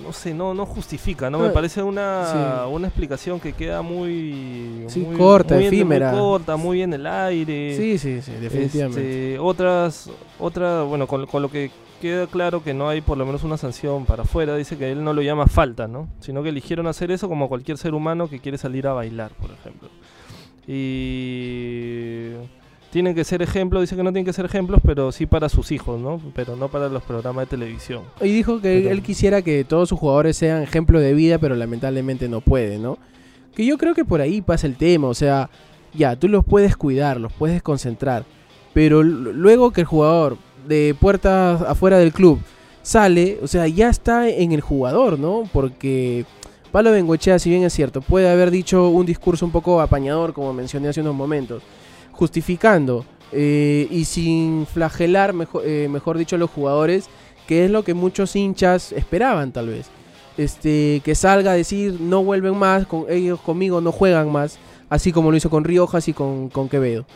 no 0.07 0.13
sé, 0.13 0.33
no, 0.33 0.55
no 0.55 0.67
justifica, 0.67 1.29
¿no? 1.31 1.41
Me 1.41 1.51
parece 1.51 1.83
una, 1.83 2.67
una 2.69 2.87
explicación 2.87 3.41
que 3.41 3.53
queda 3.53 3.83
muy, 3.83 4.87
corta, 5.17 5.61
efímera. 5.61 6.13
Muy 6.13 6.21
corta, 6.21 6.57
muy 6.57 6.83
en 6.83 6.93
el 6.93 7.07
aire. 7.07 7.77
Sí, 7.77 7.99
sí, 7.99 8.23
sí, 8.23 8.33
definitivamente. 8.41 9.33
Este, 9.33 9.39
otras, 9.41 10.09
otra, 10.39 10.83
bueno, 10.83 11.09
con, 11.09 11.27
con, 11.27 11.43
lo 11.43 11.51
que 11.51 11.73
queda 12.01 12.29
claro 12.29 12.63
que 12.63 12.73
no 12.73 12.89
hay 12.89 13.01
por 13.01 13.19
lo 13.19 13.27
menos 13.27 13.43
una 13.43 13.57
sanción 13.57 14.07
para 14.07 14.23
afuera, 14.23 14.57
dice 14.57 14.79
que 14.79 14.93
él 14.93 15.03
no 15.03 15.13
lo 15.13 15.23
llama 15.23 15.49
falta, 15.49 15.89
¿no? 15.89 16.09
Sino 16.21 16.43
que 16.45 16.51
eligieron 16.51 16.87
hacer 16.87 17.11
eso 17.11 17.29
como 17.29 17.49
cualquier 17.49 17.77
ser 17.77 17.95
humano 17.95 18.29
que 18.29 18.39
quiere 18.39 18.59
salir 18.59 18.87
a 18.87 18.93
bailar, 18.93 19.33
por 19.33 19.51
ejemplo. 19.51 19.89
Y 20.69 22.31
tienen 22.97 23.15
que 23.15 23.25
ser 23.25 23.43
ejemplos, 23.43 23.83
dice 23.83 23.95
que 23.95 24.03
no 24.03 24.11
tienen 24.11 24.25
que 24.25 24.33
ser 24.33 24.47
ejemplos, 24.47 24.81
pero 24.83 25.13
sí 25.13 25.27
para 25.27 25.51
sus 25.51 25.71
hijos, 25.71 26.01
¿no? 26.01 26.19
Pero 26.35 26.57
no 26.57 26.69
para 26.69 26.89
los 26.89 27.03
programas 27.03 27.45
de 27.45 27.59
televisión. 27.59 28.05
Y 28.23 28.33
dijo 28.33 28.63
que 28.63 28.91
él 28.91 29.03
quisiera 29.03 29.43
que 29.43 29.65
todos 29.65 29.91
sus 29.91 29.99
jugadores 29.99 30.39
sean 30.39 30.63
ejemplo 30.63 30.99
de 30.99 31.13
vida, 31.13 31.37
pero 31.37 31.55
lamentablemente 31.57 32.27
no 32.27 32.41
puede, 32.41 32.79
¿no? 32.79 32.97
Que 33.55 33.67
yo 33.67 33.77
creo 33.77 33.95
que 33.95 34.07
por 34.07 34.23
ahí 34.23 34.41
pasa 34.41 34.67
el 34.67 34.77
tema, 34.77 35.09
o 35.09 35.13
sea, 35.13 35.51
ya, 35.93 36.17
tú 36.17 36.27
los 36.27 36.43
puedes 36.43 36.75
cuidar, 36.75 37.21
los 37.21 37.35
puedes 37.35 37.63
concentrar, 37.63 38.25
pero 38.73 39.03
luego 39.03 39.73
que 39.73 39.83
el 39.83 39.87
jugador 39.87 40.39
de 40.67 40.97
puertas 40.99 41.61
afuera 41.61 41.99
del 41.99 42.15
club 42.15 42.39
sale, 42.81 43.39
o 43.43 43.47
sea, 43.47 43.69
ya 43.69 43.91
está 43.91 44.27
en 44.27 44.53
el 44.53 44.63
jugador, 44.63 45.19
¿no? 45.19 45.43
Porque 45.53 46.25
Pablo 46.73 46.93
Bengochea, 46.93 47.39
si 47.39 47.51
bien 47.51 47.63
es 47.63 47.75
cierto, 47.75 48.01
puede 48.01 48.31
haber 48.31 48.51
dicho 48.51 48.89
un 48.89 49.05
discurso 49.05 49.45
un 49.45 49.53
poco 49.53 49.83
apañador, 49.83 50.33
como 50.33 50.55
mencioné 50.55 50.89
hace 50.89 51.03
unos 51.03 51.15
momentos, 51.15 51.63
justificando 52.17 53.05
eh, 53.33 53.87
y 53.91 54.05
sin 54.05 54.67
flagelar, 54.67 55.33
mejor, 55.33 55.63
eh, 55.67 55.89
mejor 55.91 56.19
dicho, 56.19 56.37
a 56.37 56.39
los 56.39 56.51
jugadores, 56.51 57.09
que 57.47 57.65
es 57.65 57.71
lo 57.71 57.85
que 57.85 57.95
muchos 57.95 58.35
hinchas 58.35 58.93
esperaban 58.93 59.53
tal 59.53 59.69
vez. 59.69 59.87
Este, 60.37 61.01
que 61.05 61.15
salga 61.15 61.53
a 61.53 61.55
decir 61.55 61.99
no 62.01 62.23
vuelven 62.23 62.57
más, 62.57 62.87
con 62.87 63.07
ellos 63.09 63.41
conmigo 63.41 63.81
no 63.81 63.91
juegan 63.91 64.31
más, 64.31 64.59
así 64.91 65.11
como 65.11 65.31
lo 65.31 65.37
hizo 65.37 65.49
con 65.49 65.65
Riojas 65.65 66.09
y 66.09 66.13
con, 66.13 66.51
con 66.51 66.69
Quevedo. 66.69 67.07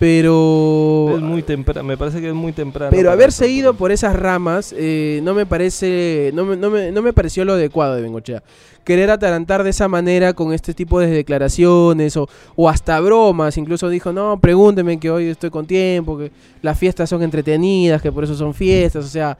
Pero. 0.00 1.12
Es 1.14 1.20
muy 1.20 1.42
temprano, 1.42 1.86
me 1.86 1.98
parece 1.98 2.22
que 2.22 2.28
es 2.28 2.34
muy 2.34 2.52
temprano. 2.52 2.90
Pero 2.90 3.12
haberse 3.12 3.48
ido 3.48 3.74
por 3.74 3.92
esas 3.92 4.16
ramas 4.16 4.74
eh, 4.74 5.20
no 5.22 5.34
me 5.34 5.44
parece. 5.44 6.30
No 6.32 6.46
me, 6.46 6.56
no, 6.56 6.70
me, 6.70 6.90
no 6.90 7.02
me 7.02 7.12
pareció 7.12 7.44
lo 7.44 7.52
adecuado 7.52 7.96
de 7.96 8.00
Bengochea. 8.00 8.42
Querer 8.82 9.10
atarantar 9.10 9.62
de 9.62 9.68
esa 9.68 9.88
manera 9.88 10.32
con 10.32 10.54
este 10.54 10.72
tipo 10.72 11.00
de 11.00 11.08
declaraciones 11.08 12.16
o, 12.16 12.30
o 12.56 12.70
hasta 12.70 12.98
bromas. 13.00 13.58
Incluso 13.58 13.90
dijo: 13.90 14.10
No, 14.10 14.40
pregúnteme 14.40 14.98
que 14.98 15.10
hoy 15.10 15.26
estoy 15.26 15.50
con 15.50 15.66
tiempo, 15.66 16.16
que 16.16 16.32
las 16.62 16.78
fiestas 16.78 17.10
son 17.10 17.22
entretenidas, 17.22 18.00
que 18.00 18.10
por 18.10 18.24
eso 18.24 18.34
son 18.34 18.54
fiestas. 18.54 19.04
O 19.04 19.08
sea. 19.08 19.36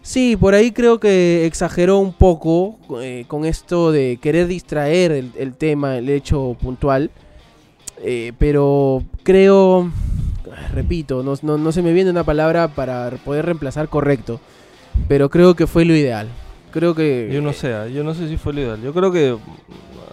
Sí, 0.00 0.36
por 0.38 0.54
ahí 0.54 0.70
creo 0.70 0.98
que 1.00 1.44
exageró 1.46 1.98
un 1.98 2.12
poco 2.12 2.78
eh, 3.00 3.24
con 3.26 3.46
esto 3.46 3.90
de 3.92 4.18
querer 4.20 4.46
distraer 4.46 5.12
el, 5.12 5.30
el 5.36 5.54
tema, 5.54 5.96
el 5.98 6.08
hecho 6.08 6.56
puntual. 6.60 7.10
Eh, 8.06 8.32
pero 8.38 9.02
creo, 9.22 9.90
repito, 10.72 11.22
no, 11.22 11.36
no, 11.42 11.72
se 11.72 11.82
me 11.82 11.94
viene 11.94 12.10
una 12.10 12.22
palabra 12.22 12.68
para 12.68 13.10
poder 13.24 13.46
reemplazar 13.46 13.88
correcto, 13.88 14.40
pero 15.08 15.30
creo 15.30 15.56
que 15.56 15.66
fue 15.66 15.86
lo 15.86 15.96
ideal. 15.96 16.28
Creo 16.70 16.94
que... 16.94 17.30
Yo 17.32 17.40
no 17.40 17.52
sé, 17.52 17.72
yo 17.94 18.04
no 18.04 18.14
sé 18.14 18.28
si 18.28 18.36
fue 18.36 18.52
lo 18.52 18.60
ideal. 18.60 18.82
Yo 18.82 18.92
creo 18.92 19.10
que 19.10 19.36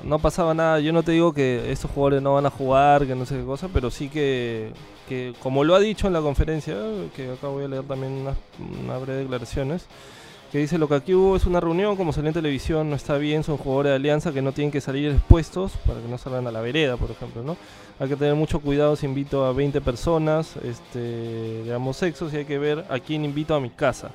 no 0.04 0.20
pasaba 0.20 0.54
nada. 0.54 0.80
Yo 0.80 0.94
no 0.94 1.04
te 1.04 1.12
digo 1.12 1.34
que 1.34 1.72
estos 1.72 1.92
jugadores 1.92 2.22
no 2.22 2.36
van 2.36 2.46
a 2.46 2.50
jugar, 2.50 3.06
que 3.06 3.16
no 3.16 3.26
sé 3.26 3.38
qué 3.38 3.44
cosa, 3.44 3.68
pero 3.74 3.92
sí 3.92 4.10
que, 4.10 4.72
que 5.10 5.34
como 5.42 5.64
lo 5.64 5.76
ha 5.76 5.80
dicho 5.80 6.08
en 6.08 6.14
la 6.14 6.22
conferencia, 6.22 6.76
que 7.16 7.32
acá 7.32 7.48
voy 7.48 7.66
a 7.66 7.68
leer 7.68 7.84
también 7.84 8.14
unas, 8.14 8.38
unas 8.84 9.02
breves 9.02 9.24
declaraciones, 9.24 9.86
que 10.52 10.58
dice 10.58 10.78
lo 10.78 10.90
que 10.90 10.96
aquí 10.96 11.14
hubo 11.14 11.38
es 11.38 11.46
una 11.46 11.62
reunión, 11.62 11.96
como 11.96 12.12
salió 12.12 12.28
en 12.28 12.34
televisión, 12.34 12.90
no 12.90 12.96
está 12.98 13.18
bien, 13.18 13.44
son 13.44 13.56
jugadores 13.56 13.92
de 13.92 13.96
alianza 13.96 14.34
que 14.34 14.42
no 14.42 14.52
tienen 14.52 14.70
que 14.70 14.82
salir 14.82 15.10
expuestos 15.10 15.72
para 15.88 16.02
que 16.02 16.10
no 16.10 16.18
salgan 16.18 16.46
a 16.46 16.52
la 16.52 16.60
vereda, 16.60 16.98
por 16.98 17.10
ejemplo, 17.10 17.42
¿no? 17.42 17.56
Hay 18.00 18.10
que 18.10 18.18
tener 18.18 18.36
mucho 18.36 18.60
cuidado 18.60 18.98
si 18.98 19.06
invito 19.06 19.46
a 19.46 19.54
20 19.54 19.80
personas 19.80 20.58
este, 20.64 21.00
de 21.00 21.74
ambos 21.74 21.96
sexos 21.96 22.34
y 22.34 22.38
hay 22.38 22.46
que 22.46 22.60
ver 22.60 22.84
a 22.90 23.00
quién 23.00 23.24
invito 23.24 23.56
a 23.56 23.62
mi 23.62 23.70
casa. 23.70 24.12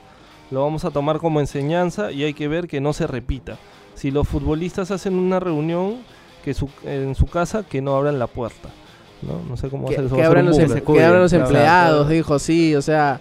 Lo 0.50 0.62
vamos 0.62 0.84
a 0.84 0.90
tomar 0.90 1.18
como 1.18 1.40
enseñanza 1.40 2.12
y 2.12 2.24
hay 2.24 2.34
que 2.34 2.48
ver 2.48 2.68
que 2.68 2.82
no 2.82 2.92
se 2.92 3.06
repita. 3.06 3.56
Si 3.94 4.10
los 4.10 4.28
futbolistas 4.28 4.90
hacen 4.90 5.14
una 5.14 5.40
reunión 5.40 5.98
que 6.44 6.54
en 6.84 7.14
su 7.14 7.26
casa, 7.26 7.64
que 7.64 7.80
no 7.80 7.96
abran 7.96 8.18
la 8.18 8.26
puerta. 8.26 8.68
No, 9.22 9.40
no 9.48 9.56
sé 9.56 9.70
cómo 9.70 9.88
que, 9.88 9.94
hacer 9.94 10.06
eso. 10.06 10.16
Que 10.16 10.22
abran 10.22 10.44
los, 10.44 10.58
em- 10.58 10.68
los 10.68 11.32
empleados, 11.32 12.08
dijo, 12.08 12.38
sí, 12.38 12.74
o 12.76 12.82
sea 12.82 13.20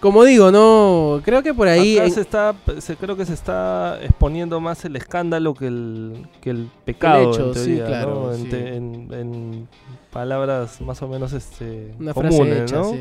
como 0.00 0.24
digo, 0.24 0.50
no, 0.50 1.20
creo 1.24 1.42
que 1.42 1.52
por 1.52 1.68
ahí... 1.68 1.98
se 2.10 2.22
está, 2.22 2.54
se, 2.78 2.96
creo 2.96 3.16
que 3.16 3.26
se 3.26 3.34
está 3.34 3.98
exponiendo 4.02 4.58
más 4.60 4.84
el 4.84 4.96
escándalo 4.96 5.54
que 5.54 5.66
el, 5.66 6.26
que 6.40 6.50
el 6.50 6.70
pecado, 6.84 7.48
en 7.48 7.52
teoría, 7.52 7.86
claro, 7.86 8.32
en, 8.34 9.68
palabras 10.10 10.80
más 10.80 11.00
o 11.02 11.08
menos 11.08 11.32
este, 11.32 11.94
comunes, 12.14 12.72
¿no? 12.72 12.92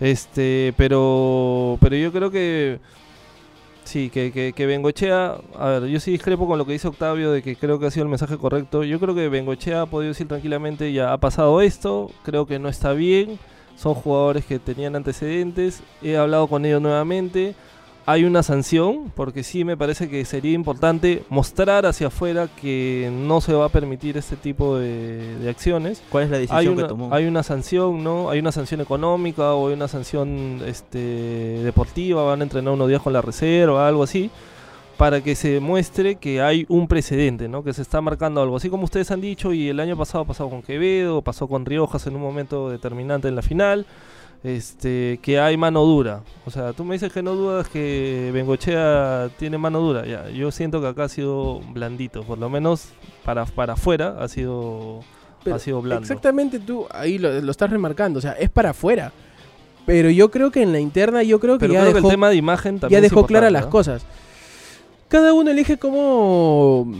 Este, 0.00 0.72
pero, 0.76 1.76
pero 1.80 1.96
yo 1.96 2.12
creo 2.12 2.30
que... 2.30 2.80
Sí, 3.84 4.10
que, 4.10 4.32
que, 4.32 4.52
que, 4.52 4.66
Bengochea, 4.66 5.38
a 5.58 5.68
ver, 5.68 5.86
yo 5.86 5.98
sí 5.98 6.10
discrepo 6.10 6.46
con 6.46 6.58
lo 6.58 6.66
que 6.66 6.72
dice 6.72 6.88
Octavio 6.88 7.32
de 7.32 7.42
que 7.42 7.56
creo 7.56 7.78
que 7.78 7.86
ha 7.86 7.90
sido 7.90 8.02
el 8.02 8.10
mensaje 8.10 8.36
correcto. 8.36 8.84
Yo 8.84 9.00
creo 9.00 9.14
que 9.14 9.30
Bengochea 9.30 9.80
ha 9.80 9.86
podido 9.86 10.10
decir 10.10 10.28
tranquilamente, 10.28 10.92
ya 10.92 11.14
ha 11.14 11.16
pasado 11.16 11.62
esto, 11.62 12.10
creo 12.22 12.44
que 12.44 12.58
no 12.58 12.68
está 12.68 12.92
bien, 12.92 13.38
son 13.78 13.94
jugadores 13.94 14.44
que 14.44 14.58
tenían 14.58 14.96
antecedentes, 14.96 15.82
he 16.02 16.16
hablado 16.16 16.48
con 16.48 16.64
ellos 16.64 16.82
nuevamente, 16.82 17.54
hay 18.06 18.24
una 18.24 18.42
sanción, 18.42 19.12
porque 19.14 19.42
sí 19.42 19.64
me 19.64 19.76
parece 19.76 20.08
que 20.08 20.24
sería 20.24 20.52
importante 20.52 21.24
mostrar 21.28 21.84
hacia 21.84 22.06
afuera 22.06 22.48
que 22.48 23.12
no 23.12 23.42
se 23.42 23.52
va 23.52 23.66
a 23.66 23.68
permitir 23.68 24.16
este 24.16 24.34
tipo 24.34 24.78
de, 24.78 25.46
acciones. 25.48 26.02
¿Cuál 26.08 26.24
es 26.24 26.30
la 26.30 26.38
decisión 26.38 26.74
que 26.74 26.84
tomó? 26.84 27.12
Hay 27.12 27.26
una 27.26 27.42
sanción, 27.42 28.02
¿no? 28.02 28.30
Hay 28.30 28.38
una 28.38 28.50
sanción 28.50 28.80
económica 28.80 29.52
o 29.52 29.68
hay 29.68 29.74
una 29.74 29.88
sanción 29.88 30.62
este, 30.64 30.98
deportiva, 30.98 32.22
van 32.22 32.40
a 32.40 32.44
entrenar 32.44 32.72
unos 32.72 32.88
días 32.88 33.02
con 33.02 33.12
la 33.12 33.20
reserva, 33.20 33.86
algo 33.86 34.02
así 34.02 34.30
para 34.98 35.20
que 35.20 35.36
se 35.36 35.48
demuestre 35.50 36.16
que 36.16 36.42
hay 36.42 36.66
un 36.68 36.88
precedente, 36.88 37.48
¿no? 37.48 37.62
Que 37.62 37.72
se 37.72 37.82
está 37.82 38.00
marcando 38.00 38.42
algo. 38.42 38.56
Así 38.56 38.68
como 38.68 38.82
ustedes 38.82 39.12
han 39.12 39.20
dicho, 39.20 39.52
y 39.52 39.68
el 39.68 39.78
año 39.78 39.96
pasado 39.96 40.24
pasó 40.24 40.50
con 40.50 40.60
Quevedo, 40.60 41.22
pasó 41.22 41.46
con 41.46 41.64
Riojas 41.64 42.08
en 42.08 42.16
un 42.16 42.20
momento 42.20 42.68
determinante 42.68 43.28
en 43.28 43.36
la 43.36 43.42
final, 43.42 43.86
este, 44.42 45.20
que 45.22 45.38
hay 45.38 45.56
mano 45.56 45.84
dura. 45.84 46.22
O 46.46 46.50
sea, 46.50 46.72
tú 46.72 46.84
me 46.84 46.96
dices 46.96 47.12
que 47.12 47.22
no 47.22 47.36
dudas 47.36 47.68
que 47.68 48.30
Bengochea 48.34 49.30
tiene 49.38 49.56
mano 49.56 49.78
dura. 49.78 50.04
Ya, 50.04 50.28
yo 50.30 50.50
siento 50.50 50.80
que 50.80 50.88
acá 50.88 51.04
ha 51.04 51.08
sido 51.08 51.60
blandito, 51.60 52.24
por 52.24 52.38
lo 52.38 52.50
menos 52.50 52.88
para, 53.24 53.46
para 53.46 53.74
afuera 53.74 54.16
ha 54.18 54.26
sido, 54.26 54.98
ha 55.48 55.60
sido 55.60 55.80
blando. 55.80 56.02
Exactamente, 56.02 56.58
tú 56.58 56.86
ahí 56.90 57.18
lo, 57.18 57.30
estás 57.48 57.70
remarcando, 57.70 58.18
o 58.18 58.22
sea, 58.22 58.32
es 58.32 58.50
para 58.50 58.70
afuera. 58.70 59.12
Pero 59.86 60.10
yo 60.10 60.32
creo 60.32 60.50
que 60.50 60.60
en 60.60 60.72
la 60.72 60.80
interna, 60.80 61.22
yo 61.22 61.38
creo 61.38 61.56
que 61.56 61.68
ya 61.68 61.84
dejó, 61.84 61.98
el 61.98 62.08
tema 62.08 62.28
de 62.28 62.34
imagen 62.36 62.80
ya 62.90 63.00
dejó 63.00 63.26
claras 63.26 63.52
las 63.52 63.66
cosas 63.66 64.04
cada 65.08 65.32
uno 65.32 65.50
elige 65.50 65.78
cómo 65.78 66.92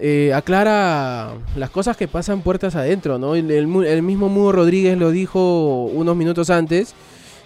eh, 0.00 0.32
aclara 0.34 1.34
las 1.56 1.70
cosas 1.70 1.96
que 1.96 2.08
pasan 2.08 2.42
puertas 2.42 2.76
adentro, 2.76 3.18
¿no? 3.18 3.34
El, 3.34 3.66
mismo 4.02 4.28
Mudo 4.28 4.52
Rodríguez 4.52 4.96
lo 4.98 5.10
dijo 5.10 5.84
unos 5.86 6.16
minutos 6.16 6.50
antes 6.50 6.94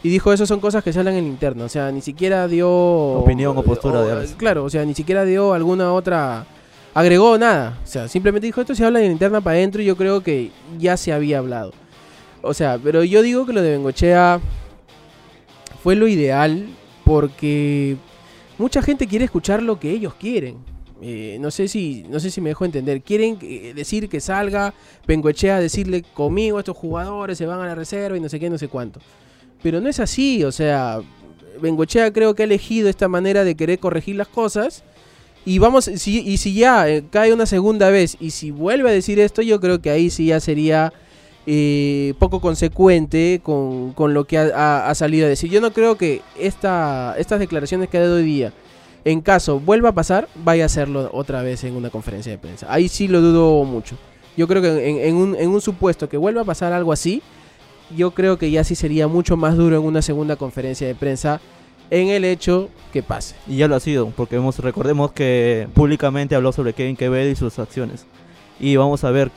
y 0.02 0.08
dijo 0.08 0.32
eso 0.32 0.46
son 0.46 0.60
cosas 0.60 0.82
que 0.82 0.92
se 0.92 0.98
hablan 0.98 1.14
en 1.14 1.26
interno, 1.26 1.64
o 1.64 1.68
sea, 1.68 1.90
ni 1.90 2.00
siquiera 2.00 2.48
dio 2.48 2.70
opinión 2.70 3.56
o 3.56 3.62
postura 3.62 4.02
de 4.02 4.26
Claro, 4.34 4.64
o 4.64 4.70
sea, 4.70 4.84
ni 4.84 4.94
siquiera 4.94 5.24
dio 5.24 5.52
alguna 5.52 5.92
otra 5.92 6.46
agregó 6.92 7.38
nada, 7.38 7.78
o 7.84 7.86
sea, 7.86 8.08
simplemente 8.08 8.46
dijo 8.46 8.60
esto 8.60 8.74
se 8.74 8.84
habla 8.84 9.00
en 9.00 9.12
interna 9.12 9.40
para 9.40 9.56
adentro 9.56 9.80
y 9.80 9.84
yo 9.84 9.96
creo 9.96 10.22
que 10.22 10.50
ya 10.78 10.96
se 10.96 11.12
había 11.12 11.38
hablado. 11.38 11.72
O 12.42 12.54
sea, 12.54 12.78
pero 12.82 13.04
yo 13.04 13.22
digo 13.22 13.44
que 13.46 13.52
lo 13.52 13.62
de 13.62 13.72
Bengochea 13.72 14.40
fue 15.82 15.94
lo 15.94 16.08
ideal 16.08 16.66
porque 17.04 17.96
mucha 18.60 18.82
gente 18.82 19.06
quiere 19.06 19.24
escuchar 19.24 19.62
lo 19.62 19.80
que 19.80 19.90
ellos 19.90 20.14
quieren. 20.14 20.58
Eh, 21.02 21.38
no 21.40 21.50
sé 21.50 21.66
si 21.66 22.04
no 22.10 22.20
sé 22.20 22.30
si 22.30 22.40
me 22.40 22.50
dejo 22.50 22.66
entender. 22.66 23.00
Quieren 23.00 23.38
eh, 23.40 23.72
decir 23.74 24.08
que 24.10 24.20
salga 24.20 24.74
Bengoechea 25.06 25.56
a 25.56 25.60
decirle 25.60 26.02
conmigo 26.02 26.58
estos 26.58 26.76
jugadores 26.76 27.38
se 27.38 27.46
van 27.46 27.60
a 27.60 27.66
la 27.66 27.74
reserva 27.74 28.18
y 28.18 28.20
no 28.20 28.28
sé 28.28 28.38
qué, 28.38 28.50
no 28.50 28.58
sé 28.58 28.68
cuánto. 28.68 29.00
Pero 29.62 29.80
no 29.80 29.88
es 29.88 29.98
así, 29.98 30.44
o 30.44 30.52
sea, 30.52 31.00
Bengochea 31.60 32.12
creo 32.12 32.34
que 32.34 32.42
ha 32.42 32.44
elegido 32.44 32.88
esta 32.88 33.08
manera 33.08 33.44
de 33.44 33.54
querer 33.54 33.78
corregir 33.78 34.16
las 34.16 34.28
cosas. 34.28 34.84
Y 35.46 35.58
vamos, 35.58 35.86
si, 35.86 36.20
y 36.20 36.36
si 36.36 36.52
ya 36.52 36.86
eh, 36.88 37.02
cae 37.10 37.32
una 37.32 37.46
segunda 37.46 37.88
vez 37.88 38.18
y 38.20 38.30
si 38.30 38.50
vuelve 38.50 38.90
a 38.90 38.92
decir 38.92 39.18
esto, 39.18 39.40
yo 39.40 39.58
creo 39.58 39.80
que 39.80 39.88
ahí 39.88 40.10
sí 40.10 40.26
ya 40.26 40.38
sería 40.38 40.92
eh, 41.46 42.14
poco 42.18 42.40
consecuente 42.40 43.40
con, 43.42 43.94
lo 43.96 44.24
que 44.24 44.38
ha, 44.38 44.94
salido 44.94 45.26
a 45.26 45.28
decir. 45.28 45.50
Yo 45.50 45.60
no 45.60 45.72
creo 45.72 45.96
que 45.96 46.22
esta, 46.38 47.14
estas 47.18 47.40
declaraciones 47.40 47.88
que 47.88 47.98
ha 47.98 48.02
dado 48.02 48.16
hoy 48.16 48.24
día, 48.24 48.52
en 49.04 49.20
caso 49.20 49.58
vuelva 49.60 49.90
a 49.90 49.94
pasar, 49.94 50.28
vaya 50.34 50.64
a 50.64 50.66
hacerlo 50.66 51.10
otra 51.12 51.42
vez 51.42 51.64
en 51.64 51.76
una 51.76 51.90
conferencia 51.90 52.30
de 52.30 52.38
prensa. 52.38 52.66
Ahí 52.70 52.88
sí 52.88 53.08
lo 53.08 53.20
dudo 53.20 53.64
mucho. 53.64 53.96
Yo 54.36 54.46
creo 54.46 54.62
que 54.62 55.08
en, 55.08 55.16
un, 55.16 55.34
en 55.36 55.50
un 55.50 55.60
supuesto 55.60 56.08
que 56.08 56.16
vuelva 56.16 56.42
a 56.42 56.44
pasar 56.44 56.72
algo 56.72 56.92
así, 56.92 57.22
yo 57.96 58.12
creo 58.12 58.38
que 58.38 58.50
ya 58.50 58.62
sí 58.62 58.74
sería 58.74 59.08
mucho 59.08 59.36
más 59.36 59.56
duro 59.56 59.76
en 59.76 59.82
una 59.82 60.02
segunda 60.02 60.36
conferencia 60.36 60.86
de 60.86 60.94
prensa 60.94 61.40
en 61.90 62.08
el 62.08 62.24
hecho 62.24 62.68
que 62.92 63.02
pase. 63.02 63.34
Y 63.46 63.56
ya 63.56 63.68
lo 63.68 63.74
ha 63.74 63.80
sido, 63.80 64.10
porque 64.10 64.36
hemos, 64.36 64.58
recordemos 64.60 65.12
que 65.12 65.68
públicamente 65.74 66.34
habló 66.34 66.52
sobre 66.52 66.72
Kevin 66.72 66.96
Quevedo 66.96 67.28
y 67.28 67.34
sus 67.34 67.58
acciones. 67.58 68.06
Y 68.60 68.76
vamos 68.76 69.04
a 69.04 69.10
ver 69.10 69.30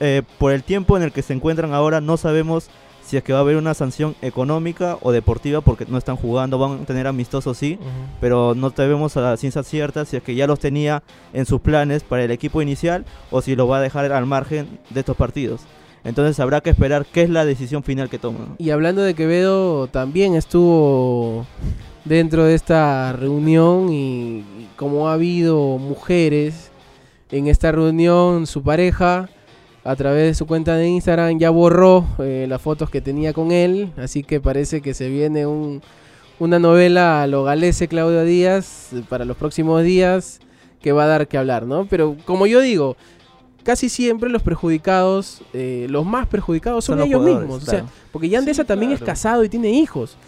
eh, 0.00 0.22
por 0.38 0.52
el 0.52 0.62
tiempo 0.62 0.96
en 0.96 1.02
el 1.02 1.12
que 1.12 1.22
se 1.22 1.32
encuentran 1.32 1.74
ahora, 1.74 2.00
no 2.00 2.16
sabemos 2.16 2.70
si 3.08 3.16
es 3.16 3.22
que 3.22 3.32
va 3.32 3.38
a 3.38 3.42
haber 3.42 3.56
una 3.56 3.72
sanción 3.72 4.14
económica 4.20 4.98
o 5.00 5.12
deportiva 5.12 5.62
porque 5.62 5.86
no 5.88 5.96
están 5.96 6.16
jugando, 6.16 6.58
van 6.58 6.82
a 6.82 6.84
tener 6.84 7.06
amistosos 7.06 7.56
sí, 7.56 7.78
pero 8.20 8.54
no 8.54 8.68
sabemos 8.68 9.16
a 9.16 9.22
la 9.22 9.36
ciencia 9.38 9.62
cierta 9.62 10.04
si 10.04 10.18
es 10.18 10.22
que 10.22 10.34
ya 10.34 10.46
los 10.46 10.60
tenía 10.60 11.02
en 11.32 11.46
sus 11.46 11.62
planes 11.62 12.02
para 12.02 12.24
el 12.24 12.30
equipo 12.30 12.60
inicial 12.60 13.06
o 13.30 13.40
si 13.40 13.56
lo 13.56 13.66
va 13.66 13.78
a 13.78 13.80
dejar 13.80 14.12
al 14.12 14.26
margen 14.26 14.78
de 14.90 15.00
estos 15.00 15.16
partidos. 15.16 15.62
Entonces 16.04 16.38
habrá 16.38 16.60
que 16.60 16.68
esperar 16.68 17.06
qué 17.06 17.22
es 17.22 17.30
la 17.30 17.46
decisión 17.46 17.82
final 17.82 18.10
que 18.10 18.18
toma. 18.18 18.56
Y 18.58 18.70
hablando 18.70 19.00
de 19.00 19.14
Quevedo, 19.14 19.86
también 19.86 20.34
estuvo 20.34 21.46
dentro 22.04 22.44
de 22.44 22.54
esta 22.54 23.14
reunión 23.14 23.90
y, 23.90 24.44
como 24.76 25.08
ha 25.08 25.14
habido 25.14 25.78
mujeres 25.78 26.70
en 27.30 27.46
esta 27.46 27.72
reunión, 27.72 28.46
su 28.46 28.62
pareja 28.62 29.30
a 29.88 29.96
través 29.96 30.24
de 30.24 30.34
su 30.34 30.46
cuenta 30.46 30.76
de 30.76 30.86
Instagram 30.86 31.38
ya 31.38 31.48
borró 31.48 32.04
eh, 32.18 32.44
las 32.46 32.60
fotos 32.60 32.90
que 32.90 33.00
tenía 33.00 33.32
con 33.32 33.52
él, 33.52 33.90
así 33.96 34.22
que 34.22 34.38
parece 34.38 34.82
que 34.82 34.92
se 34.92 35.08
viene 35.08 35.46
un, 35.46 35.80
una 36.38 36.58
novela 36.58 37.22
a 37.22 37.26
lo 37.26 37.42
galese 37.44 37.88
Claudio 37.88 38.22
Díaz 38.24 38.92
eh, 38.92 39.02
para 39.08 39.24
los 39.24 39.38
próximos 39.38 39.82
días 39.82 40.40
que 40.82 40.92
va 40.92 41.04
a 41.04 41.06
dar 41.06 41.26
que 41.26 41.38
hablar, 41.38 41.64
¿no? 41.64 41.86
Pero 41.86 42.18
como 42.26 42.46
yo 42.46 42.60
digo, 42.60 42.98
casi 43.62 43.88
siempre 43.88 44.28
los 44.28 44.42
perjudicados, 44.42 45.40
eh, 45.54 45.86
los 45.88 46.04
más 46.04 46.26
perjudicados 46.26 46.84
son, 46.84 47.00
ellos 47.00 47.22
mismos. 47.22 47.62
O 47.62 47.66
sea, 47.66 47.86
porque 48.12 48.28
Yandesa 48.28 48.64
también 48.64 48.92
es 48.92 49.00
casado 49.00 49.42
y 49.42 49.48
tiene 49.48 49.70
hijos. 49.70 50.18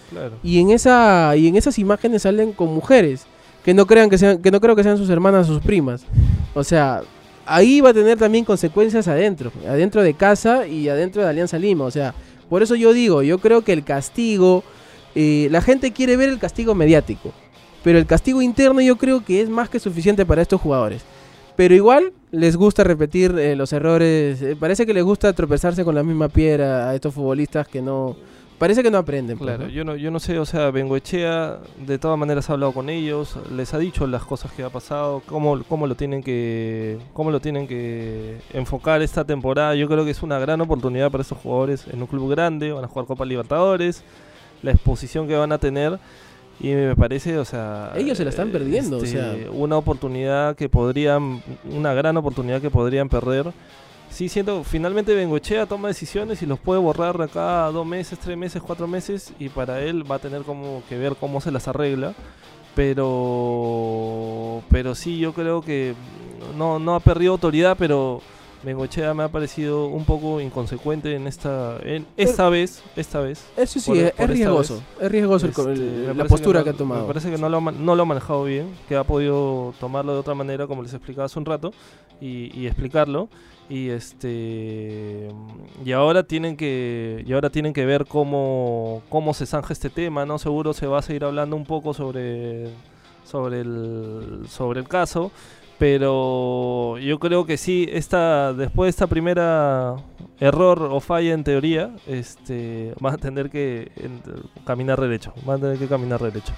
Y 0.43 0.59
en 0.61 0.71
esa 0.71 1.37
y 1.37 1.49
en 1.49 1.57
esas 1.57 1.79
imágenes 1.79 2.23
salen 2.23 2.55
con 2.55 2.73
mujeres 2.73 3.27
que 3.63 3.75
no 3.75 3.87
crean 3.87 4.09
que 4.09 4.17
sean 4.17 4.41
que 4.41 4.51
no 4.51 4.59
creo 4.59 4.75
que 4.75 4.83
sean 4.83 4.97
sus 4.97 5.11
hermanas 5.11 5.51
o 5.51 5.53
sus 5.53 5.63
primas. 5.63 6.07
O 6.55 6.65
sea, 6.65 7.03
ahí 7.51 7.81
va 7.81 7.91
a 7.91 7.95
tener 7.95 8.17
también 8.17 8.45
consecuencias 8.45 9.09
adentro, 9.09 9.51
adentro 9.69 10.03
de 10.03 10.15
casa 10.15 10.67
y 10.67 10.89
adentro 10.89 11.23
de 11.23 11.29
Alianza 11.29 11.59
Lima. 11.59 11.85
O 11.85 11.91
sea, 11.91 12.15
por 12.49 12.63
eso 12.63 12.77
yo 12.77 12.93
digo, 12.93 13.23
yo 13.23 13.39
creo 13.39 13.63
que 13.63 13.73
el 13.73 13.85
castigo, 13.85 14.63
eh, 15.15 15.49
la 15.51 15.61
gente 15.61 15.93
quiere 15.93 16.17
ver 16.17 16.29
el 16.29 16.39
castigo 16.39 16.75
mediático, 16.75 17.33
pero 17.83 17.99
el 17.99 18.07
castigo 18.07 18.41
interno 18.41 18.81
yo 18.81 18.97
creo 18.97 19.25
que 19.25 19.41
es 19.41 19.49
más 19.51 19.69
que 19.69 19.81
suficiente 19.81 20.25
para 20.25 20.43
estos 20.43 20.61
jugadores. 20.61 21.03
Pero 21.57 21.75
igual 21.75 22.13
les 22.31 22.57
gusta 22.57 22.85
repetir 22.85 23.37
eh, 23.39 23.57
los 23.57 23.73
errores. 23.73 24.41
Eh, 24.41 24.57
parece 24.59 24.87
que 24.87 24.95
les 24.95 25.05
gusta 25.05 25.33
tropezarse 25.33 25.85
con 25.85 25.95
la 25.95 26.03
misma 26.03 26.29
piedra 26.29 26.89
a 26.89 26.95
estos 26.95 27.13
futbolistas 27.13 27.67
que 27.69 27.83
no. 27.83 28.17
Parece 28.61 28.83
que 28.83 28.91
no 28.91 28.99
aprenden. 28.99 29.39
Pues, 29.39 29.57
claro, 29.57 29.71
yo 29.71 29.85
no, 29.85 29.97
yo 29.97 30.11
no 30.11 30.21
sé, 30.21 30.39
o 30.39 30.45
sea, 30.45 30.71
Bengoechea 30.71 31.61
de 31.79 31.99
todas 31.99 32.19
maneras 32.19 32.51
ha 32.51 32.53
hablado 32.53 32.73
con 32.73 32.91
ellos, 32.91 33.39
les 33.51 33.73
ha 33.73 33.79
dicho 33.79 34.07
las 34.07 34.23
cosas 34.23 34.53
que 34.53 34.63
ha 34.63 34.69
pasado, 34.69 35.23
cómo, 35.25 35.63
cómo 35.67 35.87
lo 35.87 35.95
tienen 35.95 36.23
que, 36.23 36.99
cómo 37.15 37.31
lo 37.31 37.41
tienen 37.41 37.67
que 37.67 38.37
enfocar 38.53 39.01
esta 39.01 39.25
temporada. 39.25 39.75
Yo 39.77 39.89
creo 39.89 40.05
que 40.05 40.11
es 40.11 40.23
una 40.23 40.39
gran 40.39 40.61
oportunidad 40.61 41.11
para 41.11 41.23
estos 41.23 41.39
jugadores 41.39 41.87
en 41.91 42.03
un 42.03 42.07
club 42.07 42.29
grande, 42.29 42.71
van 42.71 42.85
a 42.85 42.89
jugar 42.89 43.07
Copa 43.07 43.25
Libertadores, 43.25 44.05
la 44.63 44.73
exposición 44.73 45.27
que 45.27 45.37
van 45.37 45.53
a 45.53 45.59
tener 45.59 45.99
y 46.61 46.69
me 46.69 46.95
parece, 46.95 47.39
o 47.39 47.47
sea... 47.47 47.95
Ellos 47.97 48.19
se 48.19 48.25
la 48.25 48.31
están 48.31 48.51
perdiendo, 48.51 48.99
o 48.99 49.07
sea... 49.07 49.33
Este, 49.33 49.49
una 49.49 49.79
oportunidad 49.79 50.55
que 50.55 50.69
podrían, 50.69 51.43
una 51.65 51.95
gran 51.95 52.19
oportunidad 52.19 52.61
que 52.61 52.69
podrían 52.69 53.09
perder. 53.09 53.55
Sí, 54.11 54.29
siento, 54.29 54.65
finalmente 54.65 55.15
Bengochea 55.15 55.67
toma 55.67 55.89
decisiones 55.89 56.43
y 56.43 56.47
los 56.47 56.59
puede 56.59 56.81
borrar 56.81 57.21
acá 57.23 57.67
dos 57.71 57.87
meses, 57.87 58.19
tres 58.19 58.37
meses, 58.37 58.61
cuatro 58.61 58.87
meses 58.87 59.33
y 59.39 59.49
para 59.49 59.81
él 59.81 60.09
va 60.11 60.17
a 60.17 60.19
tener 60.19 60.43
como 60.43 60.83
que 60.89 60.99
ver 60.99 61.15
cómo 61.17 61.41
se 61.41 61.53
las 61.53 61.69
arregla. 61.69 62.15
Pero, 62.75 64.63
pero 64.71 64.95
sí, 64.95 65.19
yo 65.19 65.33
creo 65.33 65.63
que 65.63 65.95
no, 66.57 66.79
no 66.79 66.95
ha 66.95 67.01
perdido 67.01 67.33
autoridad, 67.33 67.77
pero 67.79 68.21
Bengochea 68.63 69.15
me 69.15 69.23
ha 69.23 69.29
parecido 69.29 69.87
un 69.87 70.05
poco 70.05 70.41
inconsecuente 70.41 71.15
en 71.15 71.27
esta 71.27 71.79
en 71.83 72.07
esta 72.17 72.49
vez 72.51 72.83
esta 72.95 73.21
vez. 73.21 73.45
Eso 73.57 73.81
sí 73.81 73.99
es, 73.99 74.17
riesgoso 74.29 74.83
es 75.01 75.11
riesgoso 75.11 75.47
este, 75.47 76.15
la 76.15 76.25
postura 76.27 76.63
que, 76.63 76.71
ha 76.71 76.73
tomado. 76.75 77.03
me 77.03 77.07
parece 77.07 77.31
que 77.31 77.39
no 77.39 77.49
lo, 77.49 77.61
no 77.61 77.97
lo 77.97 78.03
ha 78.03 78.07
manejado 78.07 78.45
bien 78.45 78.67
que 78.89 78.97
ha 78.97 79.05
podido 79.05 79.73
tomarlo 79.81 80.13
de 80.13 80.19
otra 80.19 80.35
manera 80.35 80.67
como 80.67 80.83
les 80.83 80.93
explicaba 80.93 81.25
hace 81.25 81.39
un 81.39 81.47
rato 81.47 81.73
y, 82.21 82.67
explicarlo. 82.67 83.29
Y 83.69 83.91
este 83.91 85.29
y 85.85 85.93
ahora 85.93 86.25
tienen 86.25 86.57
que 86.57 87.23
y 87.25 87.33
ahora 87.33 87.51
tienen 87.51 87.73
que 87.73 87.87
ver 87.87 88.05
cómo 88.05 89.03
cómo 89.09 89.33
se 89.33 89.47
zanja 89.47 89.73
este 89.73 89.91
tema 89.91 90.27
no 90.27 90.39
seguro 90.39 90.73
se 90.73 90.89
va 90.89 90.99
a 90.99 91.03
seguir 91.03 91.25
hablando 91.25 91.55
un 91.55 91.65
poco 91.65 91.95
sobre 91.95 92.69
sobre 93.23 93.61
el 93.61 94.47
sobre 94.49 94.81
el 94.81 94.89
caso 94.89 95.31
pero 95.81 96.99
yo 96.99 97.19
creo 97.19 97.47
que 97.47 97.57
sí, 97.57 97.89
esta, 97.91 98.53
después 98.53 98.85
de 98.85 98.91
esta 98.91 99.07
primera 99.07 99.97
error 100.39 100.83
o 100.83 101.01
falla 101.01 101.33
en 101.33 101.43
teoría, 101.43 101.97
este, 102.07 102.93
vas 103.01 103.15
a 103.15 103.17
tener 103.17 103.49
que 103.49 103.91
caminar 104.67 105.01
derecho. 105.01 105.33
Vas 105.47 105.57
a 105.57 105.63
tener 105.63 105.79
que 105.79 105.87
caminar 105.87 106.21
derecho. 106.21 106.53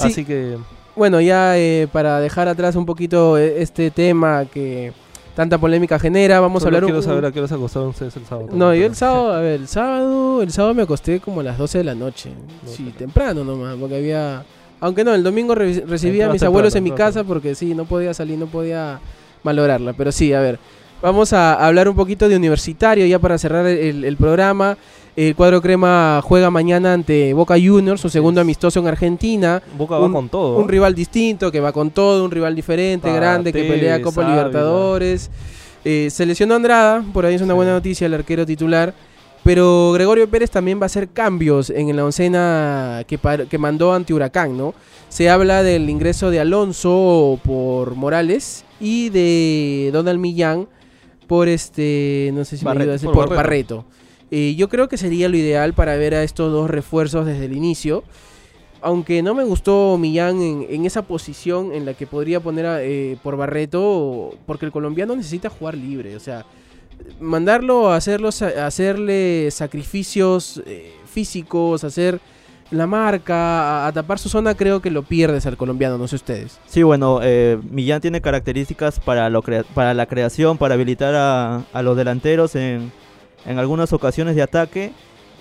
Así 0.00 0.24
que... 0.24 0.56
Bueno, 0.96 1.20
ya 1.20 1.58
eh, 1.58 1.88
para 1.92 2.20
dejar 2.20 2.48
atrás 2.48 2.74
un 2.74 2.86
poquito 2.86 3.36
eh, 3.36 3.60
este 3.60 3.90
tema 3.90 4.46
que 4.46 4.94
tanta 5.36 5.58
polémica 5.58 5.98
genera, 5.98 6.40
vamos 6.40 6.62
a 6.62 6.66
hablar 6.66 6.84
quiero 6.84 7.02
saber 7.02 7.26
a 7.26 7.32
qué 7.32 7.40
hora 7.40 7.48
se 7.48 7.56
acostaron 7.56 7.90
ustedes 7.90 8.16
el 8.16 8.24
sábado. 8.24 8.48
No, 8.50 8.74
yo 8.74 8.86
el 8.86 8.94
sábado, 8.94 9.34
a 9.34 9.40
ver, 9.42 9.60
el 9.60 9.68
sábado, 9.68 10.40
el 10.40 10.52
sábado 10.52 10.72
me 10.72 10.84
acosté 10.84 11.20
como 11.20 11.40
a 11.40 11.44
las 11.44 11.58
12 11.58 11.78
de 11.78 11.84
la 11.84 11.94
noche. 11.94 12.30
sí, 12.64 12.94
temprano 12.96 13.44
nomás, 13.44 13.76
porque 13.76 13.96
había 13.96 14.42
aunque 14.84 15.02
no, 15.02 15.14
el 15.14 15.22
domingo 15.22 15.54
recibía 15.54 16.26
a 16.26 16.28
mis 16.28 16.42
abuelos 16.42 16.74
en 16.74 16.84
mi 16.84 16.90
casa 16.90 17.24
porque 17.24 17.54
sí, 17.54 17.74
no 17.74 17.86
podía 17.86 18.12
salir, 18.12 18.38
no 18.38 18.46
podía 18.46 19.00
malograrla. 19.42 19.94
Pero 19.94 20.12
sí, 20.12 20.34
a 20.34 20.40
ver, 20.40 20.58
vamos 21.00 21.32
a 21.32 21.54
hablar 21.54 21.88
un 21.88 21.96
poquito 21.96 22.28
de 22.28 22.36
universitario 22.36 23.06
ya 23.06 23.18
para 23.18 23.38
cerrar 23.38 23.66
el, 23.66 24.16
programa. 24.18 24.76
El 25.16 25.34
cuadro 25.36 25.62
crema 25.62 26.20
juega 26.22 26.50
mañana 26.50 26.92
ante 26.92 27.32
Boca 27.32 27.54
Juniors, 27.54 27.98
su 27.98 28.10
segundo 28.10 28.42
amistoso 28.42 28.78
en 28.78 28.88
Argentina. 28.88 29.62
Boca 29.78 29.96
va 29.96 30.12
con 30.12 30.28
todo. 30.28 30.58
Un 30.58 30.68
rival 30.68 30.94
distinto, 30.94 31.50
que 31.50 31.60
va 31.60 31.72
con 31.72 31.90
todo, 31.90 32.22
un 32.22 32.30
rival 32.30 32.54
diferente, 32.54 33.10
grande, 33.10 33.54
que 33.54 33.64
pelea 33.64 34.02
Copa 34.02 34.28
Libertadores. 34.28 35.30
Eh, 35.82 36.08
se 36.10 36.26
lesionó 36.26 36.56
Andrada, 36.56 37.02
por 37.14 37.24
ahí 37.24 37.36
es 37.36 37.42
una 37.42 37.54
buena 37.54 37.72
noticia, 37.72 38.06
el 38.06 38.12
arquero 38.12 38.44
titular. 38.44 38.92
Pero 39.44 39.92
Gregorio 39.92 40.28
Pérez 40.28 40.50
también 40.50 40.80
va 40.80 40.84
a 40.84 40.86
hacer 40.86 41.08
cambios 41.10 41.68
en 41.68 41.94
la 41.94 42.04
oncena 42.04 43.04
que, 43.06 43.18
que 43.48 43.58
mandó 43.58 43.92
ante 43.92 44.14
Huracán, 44.14 44.56
¿no? 44.56 44.74
Se 45.10 45.28
habla 45.28 45.62
del 45.62 45.90
ingreso 45.90 46.30
de 46.30 46.40
Alonso 46.40 47.38
por 47.44 47.94
Morales 47.94 48.64
y 48.80 49.10
de 49.10 49.90
Donald 49.92 50.18
Millán 50.18 50.66
por 51.26 51.48
este, 51.48 52.30
no 52.34 52.44
sé 52.44 52.56
si 52.56 52.64
me 52.64 52.86
decir, 52.86 53.10
por, 53.10 53.28
Barreto. 53.28 53.84
Eh, 54.30 54.54
yo 54.56 54.68
creo 54.68 54.88
que 54.88 54.96
sería 54.96 55.28
lo 55.28 55.36
ideal 55.36 55.74
para 55.74 55.96
ver 55.96 56.14
a 56.14 56.22
estos 56.22 56.50
dos 56.50 56.70
refuerzos 56.70 57.26
desde 57.26 57.44
el 57.44 57.56
inicio. 57.56 58.02
Aunque 58.80 59.22
no 59.22 59.34
me 59.34 59.44
gustó 59.44 59.96
Millán 59.98 60.42
en, 60.42 60.84
esa 60.84 61.02
posición 61.02 61.72
en 61.72 61.86
la 61.86 61.94
que 61.94 62.06
podría 62.06 62.40
poner 62.40 62.66
eh, 62.80 63.16
por 63.22 63.36
Barreto, 63.36 64.34
porque 64.46 64.66
el 64.66 64.72
colombiano 64.72 65.16
necesita 65.16 65.48
jugar 65.48 65.74
libre. 65.74 66.16
O 66.16 66.20
sea, 66.20 66.44
mandarlo 67.20 67.90
a, 67.90 67.96
hacerlos, 67.96 68.42
a 68.42 68.66
hacerle 68.66 69.50
sacrificios 69.50 70.62
eh, 70.66 70.92
físicos, 71.06 71.84
hacer 71.84 72.20
la 72.70 72.86
marca, 72.86 73.86
a, 73.86 73.92
tapar 73.92 74.18
su 74.18 74.28
zona, 74.28 74.54
creo 74.54 74.80
que 74.80 74.90
lo 74.90 75.02
pierdes 75.02 75.46
al 75.46 75.56
colombiano, 75.56 75.98
no 75.98 76.08
sé 76.08 76.16
ustedes. 76.16 76.58
Sí, 76.66 76.82
bueno, 76.82 77.20
eh, 77.22 77.58
Millán 77.70 78.00
tiene 78.00 78.20
características 78.20 79.00
para, 79.00 79.28
lo 79.30 79.42
para 79.42 79.94
la 79.94 80.06
creación, 80.06 80.58
para 80.58 80.74
habilitar 80.74 81.14
a, 81.14 81.82
los 81.82 81.96
delanteros 81.96 82.54
en, 82.56 82.90
en, 83.46 83.58
algunas 83.58 83.92
ocasiones 83.92 84.34
de 84.34 84.42
ataque. 84.42 84.92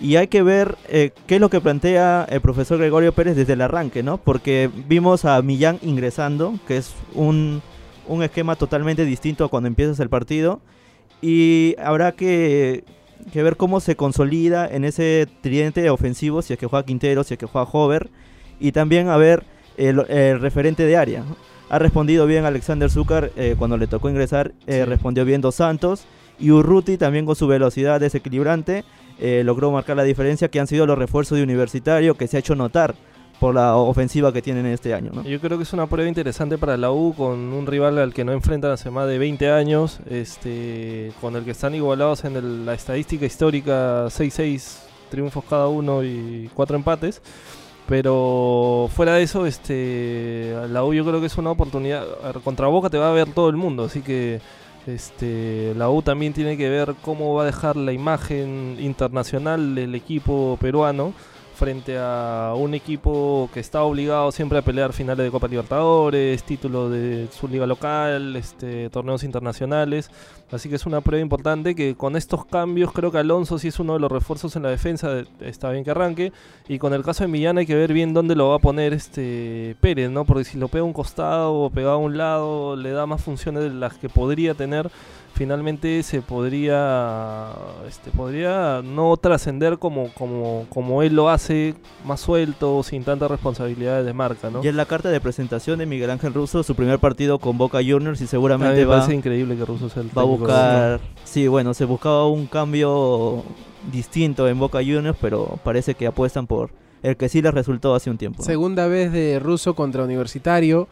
Y 0.01 0.17
hay 0.17 0.27
que 0.27 0.41
ver 0.43 0.75
eh, 0.89 1.11
qué 1.27 1.35
es 1.35 1.41
lo 1.41 1.49
que 1.49 1.61
plantea 1.61 2.25
el 2.29 2.41
profesor 2.41 2.77
Gregorio 2.77 3.13
Pérez 3.13 3.35
desde 3.35 3.53
el 3.53 3.61
arranque, 3.61 4.03
¿no? 4.03 4.17
Porque 4.17 4.69
vimos 4.87 5.23
a 5.23 5.41
Millán 5.41 5.79
ingresando, 5.81 6.55
que 6.67 6.77
es 6.77 6.93
un, 7.13 7.61
un 8.07 8.23
esquema 8.23 8.55
totalmente 8.55 9.05
distinto 9.05 9.45
a 9.45 9.49
cuando 9.49 9.67
empiezas 9.67 9.99
el 9.99 10.09
partido 10.09 10.59
y 11.23 11.75
habrá 11.79 12.11
que, 12.11 12.83
ver 13.33 13.55
cómo 13.55 13.79
se 13.79 13.95
consolida 13.95 14.67
en 14.67 14.83
ese 14.83 15.25
tridente 15.39 15.89
ofensivo, 15.89 16.41
si 16.41 16.51
es 16.51 16.59
que 16.59 16.67
juega 16.67 16.85
Quintero, 16.85 17.23
si 17.23 17.35
es 17.35 17.37
que 17.37 17.45
juega 17.45 17.69
Hover. 17.71 18.09
Y 18.59 18.73
también 18.73 19.07
a 19.07 19.15
ver 19.15 19.45
el, 19.77 20.05
referente 20.41 20.85
de 20.85 20.97
área. 20.97 21.23
Ha 21.69 21.79
respondido 21.79 22.27
bien 22.27 22.43
Alexander 22.43 22.89
Zúcar 22.89 23.31
eh, 23.37 23.55
cuando 23.57 23.77
le 23.77 23.87
tocó 23.87 24.09
ingresar, 24.09 24.51
eh, 24.67 24.83
respondió 24.83 25.23
bien 25.23 25.39
Dos 25.39 25.55
Santos. 25.55 26.03
Y 26.39 26.51
Urruti 26.51 26.97
también 26.97 27.25
con 27.25 27.37
su 27.37 27.47
velocidad 27.47 28.01
desequilibrante 28.01 28.83
eh, 29.19 29.43
logró 29.45 29.71
marcar 29.71 29.95
la 29.95 30.03
diferencia 30.03 30.49
que 30.49 30.59
han 30.59 30.67
sido 30.67 30.85
los 30.85 30.97
refuerzos 30.97 31.37
de 31.37 31.43
Universitario 31.43 32.15
que 32.15 32.27
se 32.27 32.35
ha 32.35 32.41
hecho 32.41 32.55
notar 32.55 32.95
por 33.43 33.55
la 33.55 33.75
ofensiva 33.75 34.31
que 34.31 34.41
tienen 34.41 34.65
este 34.67 34.93
año. 34.93 35.11
Yo 35.23 35.37
creo 35.41 35.57
que 35.57 35.63
es 35.63 35.73
una 35.73 35.85
prueba 35.85 36.07
interesante 36.07 36.57
para 36.57 36.77
la 36.77 36.93
U 36.93 37.13
con 37.13 37.37
un 37.51 37.67
rival 37.67 37.97
al 37.97 38.13
que 38.13 38.23
no 38.23 38.31
enfrentan 38.31 38.71
hace 38.71 38.89
más 38.89 39.05
de 39.05 39.17
20 39.17 39.51
años, 39.51 39.99
este, 40.09 41.11
con 41.19 41.35
el 41.35 41.43
que 41.43 41.51
están 41.51 41.75
igualados 41.75 42.23
en 42.23 42.65
la 42.65 42.73
estadística 42.73 43.25
histórica 43.25 44.05
6-6 44.05 44.77
triunfos 45.11 45.43
cada 45.49 45.67
uno 45.67 46.05
y 46.05 46.49
cuatro 46.53 46.77
empates. 46.77 47.21
Pero 47.85 48.89
fuera 48.95 49.15
de 49.15 49.23
eso, 49.23 49.45
este, 49.45 50.55
la 50.69 50.85
U 50.85 50.93
yo 50.93 51.03
creo 51.03 51.19
que 51.19 51.27
es 51.27 51.37
una 51.37 51.51
oportunidad. 51.51 52.05
Contra 52.45 52.67
Boca 52.67 52.89
te 52.89 52.97
va 52.97 53.09
a 53.09 53.13
ver 53.13 53.27
todo 53.33 53.49
el 53.49 53.57
mundo, 53.57 53.83
así 53.83 53.99
que 53.99 54.39
este, 54.87 55.73
la 55.75 55.89
U 55.89 56.01
también 56.01 56.31
tiene 56.31 56.55
que 56.55 56.69
ver 56.69 56.95
cómo 57.01 57.33
va 57.33 57.43
a 57.43 57.45
dejar 57.45 57.75
la 57.75 57.91
imagen 57.91 58.77
internacional 58.79 59.75
del 59.75 59.95
equipo 59.95 60.57
peruano 60.61 61.11
frente 61.63 61.97
a 61.97 62.55
un 62.57 62.73
equipo 62.73 63.49
que 63.53 63.61
está 63.61 63.83
obligado 63.83 64.33
siempre 64.33 64.57
a 64.57 64.61
pelear 64.61 64.91
finales 64.91 65.23
de 65.23 65.31
Copa 65.31 65.47
Libertadores, 65.47 66.43
título 66.43 66.89
de 66.89 67.29
su 67.31 67.47
liga 67.47 67.65
local, 67.65 68.35
este, 68.35 68.89
torneos 68.89 69.23
internacionales. 69.23 70.11
Así 70.51 70.67
que 70.67 70.75
es 70.75 70.85
una 70.85 70.99
prueba 70.99 71.21
importante 71.21 71.73
que 71.73 71.95
con 71.95 72.17
estos 72.17 72.43
cambios 72.43 72.91
creo 72.91 73.13
que 73.13 73.19
Alonso 73.19 73.57
sí 73.59 73.69
es 73.69 73.79
uno 73.79 73.93
de 73.93 74.01
los 74.01 74.11
refuerzos 74.11 74.57
en 74.57 74.63
la 74.63 74.71
defensa, 74.71 75.23
está 75.39 75.71
bien 75.71 75.85
que 75.85 75.91
arranque. 75.91 76.33
Y 76.67 76.79
con 76.79 76.93
el 76.93 77.01
caso 77.01 77.23
de 77.23 77.29
Millán 77.29 77.57
hay 77.57 77.65
que 77.65 77.75
ver 77.75 77.93
bien 77.93 78.13
dónde 78.13 78.35
lo 78.35 78.49
va 78.49 78.55
a 78.57 78.59
poner 78.59 78.91
este 78.91 79.77
Pérez, 79.79 80.09
¿no? 80.09 80.25
Porque 80.25 80.43
si 80.43 80.57
lo 80.57 80.67
pega 80.67 80.81
a 80.81 80.85
un 80.85 80.91
costado 80.91 81.53
o 81.53 81.69
pega 81.69 81.93
a 81.93 81.97
un 81.97 82.17
lado, 82.17 82.75
le 82.75 82.91
da 82.91 83.05
más 83.05 83.21
funciones 83.21 83.63
de 83.63 83.69
las 83.69 83.93
que 83.93 84.09
podría 84.09 84.53
tener 84.53 84.91
finalmente 85.33 86.03
se 86.03 86.21
podría 86.21 87.51
este, 87.87 88.11
podría 88.11 88.81
no 88.83 89.17
trascender 89.17 89.79
como, 89.79 90.09
como, 90.13 90.65
como 90.69 91.01
él 91.01 91.15
lo 91.15 91.29
hace, 91.29 91.75
más 92.05 92.21
suelto, 92.21 92.83
sin 92.83 93.03
tantas 93.03 93.29
responsabilidades 93.29 94.05
de 94.05 94.13
marca, 94.13 94.49
¿no? 94.49 94.63
Y 94.63 94.67
en 94.67 94.77
la 94.77 94.85
carta 94.85 95.09
de 95.09 95.19
presentación 95.19 95.79
de 95.79 95.85
Miguel 95.85 96.11
Ángel 96.11 96.33
Russo, 96.33 96.63
su 96.63 96.75
primer 96.75 96.99
partido 96.99 97.39
con 97.39 97.57
Boca 97.57 97.79
Juniors 97.79 98.21
y 98.21 98.27
seguramente 98.27 98.85
va, 98.85 99.11
increíble 99.13 99.57
que 99.57 99.65
Russo 99.65 99.89
sea 99.89 100.03
el 100.03 100.17
va 100.17 100.21
a 100.21 100.25
buscar, 100.25 101.01
sí, 101.23 101.47
bueno, 101.47 101.73
se 101.73 101.85
buscaba 101.85 102.27
un 102.27 102.45
cambio 102.45 103.43
distinto 103.91 104.47
en 104.47 104.59
Boca 104.59 104.79
Juniors, 104.79 105.17
pero 105.19 105.59
parece 105.63 105.95
que 105.95 106.07
apuestan 106.07 106.47
por 106.47 106.71
el 107.01 107.17
que 107.17 107.27
sí 107.27 107.41
les 107.41 107.53
resultó 107.53 107.95
hace 107.95 108.09
un 108.09 108.17
tiempo. 108.17 108.43
Segunda 108.43 108.87
vez 108.87 109.11
de 109.11 109.39
Russo 109.39 109.75
contra 109.75 110.03
Universitario. 110.03 110.87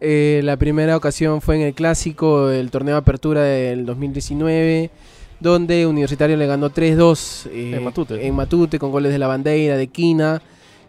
Eh, 0.00 0.40
la 0.44 0.56
primera 0.56 0.96
ocasión 0.96 1.42
fue 1.42 1.56
en 1.56 1.62
el 1.62 1.74
clásico 1.74 2.48
del 2.48 2.70
torneo 2.70 2.94
de 2.94 3.00
apertura 3.00 3.42
del 3.42 3.84
2019, 3.84 4.90
donde 5.40 5.86
Universitario 5.86 6.36
le 6.38 6.46
ganó 6.46 6.70
3-2 6.70 7.46
eh, 7.52 7.74
en, 7.76 7.84
Matute. 7.84 8.26
en 8.26 8.34
Matute 8.34 8.78
con 8.78 8.90
goles 8.90 9.12
de 9.12 9.18
la 9.18 9.26
bandera, 9.26 9.76
de 9.76 9.86
Quina. 9.88 10.40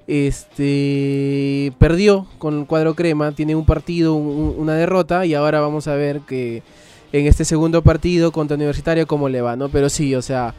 Este 0.07 1.73
perdió 1.77 2.25
con 2.37 2.59
el 2.59 2.65
cuadro 2.65 2.95
crema, 2.95 3.33
tiene 3.33 3.55
un 3.55 3.65
partido, 3.65 4.15
una 4.15 4.73
derrota 4.75 5.25
y 5.25 5.35
ahora 5.35 5.61
vamos 5.61 5.87
a 5.87 5.95
ver 5.95 6.21
que 6.21 6.63
en 7.11 7.27
este 7.27 7.45
segundo 7.45 7.81
partido 7.81 8.31
contra 8.31 8.55
Universitario 8.55 9.07
cómo 9.07 9.29
le 9.29 9.41
va, 9.41 9.55
¿no? 9.55 9.69
Pero 9.69 9.89
sí, 9.89 10.15
o 10.15 10.21
sea, 10.21 10.55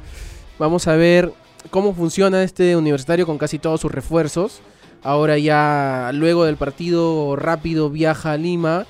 vamos 0.59 0.87
a 0.87 0.97
ver 0.97 1.33
cómo 1.71 1.95
funciona 1.95 2.43
este 2.43 2.77
Universitario 2.77 3.27
con 3.27 3.39
casi 3.39 3.59
todos 3.59 3.81
sus 3.81 3.93
refuerzos. 3.93 4.61
Ahora 5.05 5.37
ya 5.39 6.11
luego 6.15 6.45
del 6.45 6.57
partido 6.57 7.35
rápido 7.37 7.91
viaja 7.91 8.33
a 8.33 8.37
Lima 8.37 8.87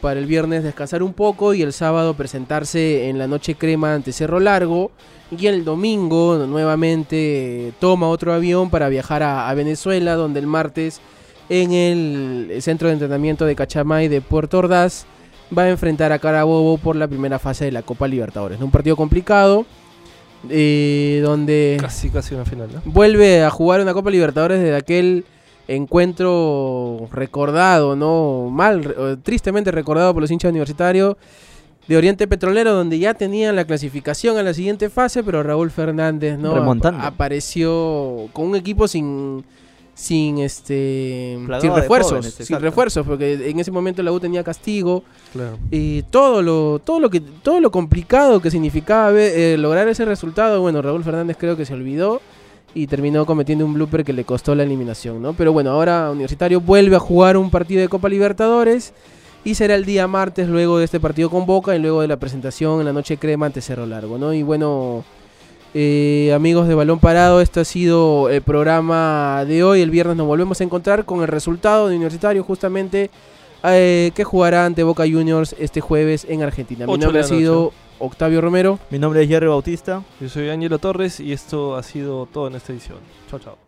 para 0.00 0.20
el 0.20 0.26
viernes 0.26 0.62
descansar 0.62 1.02
un 1.02 1.12
poco 1.12 1.54
y 1.54 1.62
el 1.62 1.72
sábado 1.72 2.14
presentarse 2.14 3.08
en 3.08 3.18
la 3.18 3.26
noche 3.26 3.56
crema 3.56 3.94
ante 3.94 4.12
Cerro 4.12 4.38
Largo. 4.38 4.92
Y 5.36 5.46
el 5.48 5.64
domingo 5.64 6.36
nuevamente 6.46 7.72
toma 7.80 8.08
otro 8.08 8.32
avión 8.32 8.70
para 8.70 8.88
viajar 8.88 9.24
a, 9.24 9.52
Venezuela, 9.54 10.14
donde 10.14 10.38
el 10.38 10.46
martes 10.46 11.00
en 11.48 11.72
el 11.72 12.62
centro 12.62 12.86
de 12.86 12.94
entrenamiento 12.94 13.44
de 13.44 13.56
Cachamay 13.56 14.06
de 14.06 14.20
Puerto 14.20 14.58
Ordaz 14.58 15.04
va 15.56 15.62
a 15.62 15.70
enfrentar 15.70 16.12
a 16.12 16.20
Carabobo 16.20 16.78
por 16.78 16.94
la 16.94 17.08
primera 17.08 17.40
fase 17.40 17.64
de 17.64 17.72
la 17.72 17.82
Copa 17.82 18.06
Libertadores. 18.06 18.60
Un 18.60 18.70
partido 18.70 18.94
complicado. 18.94 19.66
Eh, 20.48 21.20
donde 21.24 21.76
casi 21.80 22.08
casi 22.08 22.34
una 22.34 22.44
final 22.44 22.68
vuelve 22.84 23.42
a 23.42 23.50
jugar 23.50 23.80
una 23.80 23.94
Copa 23.94 24.10
Libertadores 24.10 24.60
desde 24.60 24.76
aquel 24.76 25.24
encuentro 25.68 27.08
recordado, 27.12 27.96
¿no? 27.96 28.50
Mal, 28.50 29.18
tristemente 29.22 29.70
recordado 29.70 30.12
por 30.12 30.22
los 30.22 30.30
hinchas 30.30 30.50
universitarios 30.50 31.16
de 31.88 31.96
Oriente 31.96 32.26
Petrolero, 32.26 32.72
donde 32.72 32.98
ya 32.98 33.14
tenían 33.14 33.56
la 33.56 33.64
clasificación 33.64 34.36
a 34.38 34.42
la 34.42 34.54
siguiente 34.54 34.90
fase, 34.90 35.22
pero 35.22 35.42
Raúl 35.42 35.70
Fernández, 35.70 36.38
¿no? 36.38 36.52
Apareció 37.00 38.28
con 38.32 38.46
un 38.46 38.56
equipo 38.56 38.88
sin 38.88 39.44
sin 39.94 40.38
este 40.38 41.38
sin 41.60 41.74
refuerzos, 41.74 42.26
sin 42.26 42.60
refuerzos, 42.60 43.06
porque 43.06 43.48
en 43.48 43.58
ese 43.58 43.70
momento 43.70 44.02
la 44.02 44.12
U 44.12 44.20
tenía 44.20 44.44
castigo 44.44 45.04
y 45.70 46.02
todo 46.02 46.42
lo 46.42 46.80
todo 46.84 47.00
lo 47.00 47.08
que 47.08 47.20
todo 47.20 47.60
lo 47.60 47.70
complicado 47.70 48.40
que 48.40 48.50
significaba 48.50 49.18
eh, 49.18 49.56
lograr 49.56 49.88
ese 49.88 50.04
resultado, 50.04 50.60
bueno, 50.60 50.82
Raúl 50.82 51.02
Fernández 51.02 51.38
creo 51.40 51.56
que 51.56 51.64
se 51.64 51.72
olvidó 51.72 52.20
y 52.76 52.86
terminó 52.86 53.24
cometiendo 53.24 53.64
un 53.64 53.72
blooper 53.72 54.04
que 54.04 54.12
le 54.12 54.24
costó 54.24 54.54
la 54.54 54.62
eliminación, 54.62 55.22
¿no? 55.22 55.32
Pero 55.32 55.50
bueno, 55.50 55.70
ahora 55.70 56.10
Universitario 56.10 56.60
vuelve 56.60 56.96
a 56.96 56.98
jugar 56.98 57.38
un 57.38 57.50
partido 57.50 57.80
de 57.80 57.88
Copa 57.88 58.10
Libertadores 58.10 58.92
y 59.44 59.54
será 59.54 59.76
el 59.76 59.86
día 59.86 60.06
martes 60.06 60.46
luego 60.46 60.76
de 60.76 60.84
este 60.84 61.00
partido 61.00 61.30
con 61.30 61.46
Boca 61.46 61.74
y 61.74 61.78
luego 61.78 62.02
de 62.02 62.08
la 62.08 62.18
presentación 62.18 62.80
en 62.80 62.84
la 62.84 62.92
noche 62.92 63.16
crema 63.16 63.46
ante 63.46 63.62
Cerro 63.62 63.86
Largo, 63.86 64.18
¿no? 64.18 64.34
Y 64.34 64.42
bueno, 64.42 65.04
eh, 65.72 66.32
amigos 66.34 66.68
de 66.68 66.74
Balón 66.74 66.98
Parado, 66.98 67.40
este 67.40 67.60
ha 67.60 67.64
sido 67.64 68.28
el 68.28 68.42
programa 68.42 69.46
de 69.48 69.64
hoy. 69.64 69.80
El 69.80 69.90
viernes 69.90 70.18
nos 70.18 70.26
volvemos 70.26 70.60
a 70.60 70.64
encontrar 70.64 71.06
con 71.06 71.22
el 71.22 71.28
resultado 71.28 71.88
de 71.88 71.96
Universitario 71.96 72.44
justamente 72.44 73.10
eh, 73.64 74.10
que 74.14 74.22
jugará 74.22 74.66
ante 74.66 74.82
Boca 74.82 75.04
Juniors 75.04 75.56
este 75.58 75.80
jueves 75.80 76.26
en 76.28 76.42
Argentina. 76.42 76.86
Mi 76.86 76.98
nombre 76.98 77.20
ha 77.20 77.24
sido 77.24 77.72
Octavio 77.98 78.40
Romero. 78.40 78.78
Mi 78.90 78.98
nombre 78.98 79.22
es 79.22 79.28
Jerry 79.28 79.46
Bautista. 79.46 80.02
Yo 80.20 80.28
soy 80.28 80.48
Ángelo 80.48 80.78
Torres 80.78 81.20
y 81.20 81.32
esto 81.32 81.76
ha 81.76 81.82
sido 81.82 82.26
todo 82.26 82.48
en 82.48 82.56
esta 82.56 82.72
edición. 82.72 82.98
Chao, 83.30 83.38
chao. 83.38 83.58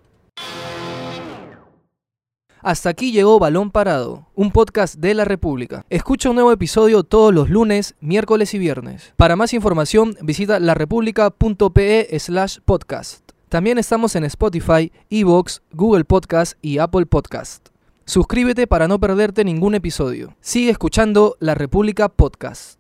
Hasta 2.61 2.91
aquí 2.91 3.13
llegó 3.13 3.39
Balón 3.39 3.71
Parado, 3.71 4.27
un 4.35 4.51
podcast 4.51 4.97
de 4.97 5.15
la 5.15 5.25
República. 5.25 5.85
Escucha 5.91 6.31
un 6.31 6.35
nuevo 6.35 6.51
episodio 6.51 7.05
todos 7.05 7.33
los 7.33 7.51
lunes, 7.51 7.95
miércoles 8.01 8.53
y 8.53 8.59
viernes. 8.59 9.13
Para 9.17 9.37
más 9.37 9.55
información 9.55 10.17
visita 10.23 10.59
larepublica.pe 10.59 12.19
slash 12.19 12.59
podcast. 12.65 13.31
También 13.49 13.79
estamos 13.79 14.17
en 14.17 14.25
Spotify, 14.25 14.93
Evox, 15.09 15.63
Google 15.73 16.05
Podcast 16.05 16.59
y 16.61 16.79
Apple 16.79 17.07
Podcast. 17.07 17.69
Suscríbete 18.05 18.67
para 18.67 18.89
no 18.89 18.99
perderte 18.99 19.45
ningún 19.45 19.75
episodio. 19.75 20.35
Sigue 20.41 20.71
escuchando 20.71 21.37
La 21.41 21.55
República 21.55 22.09
Podcast. 22.09 22.78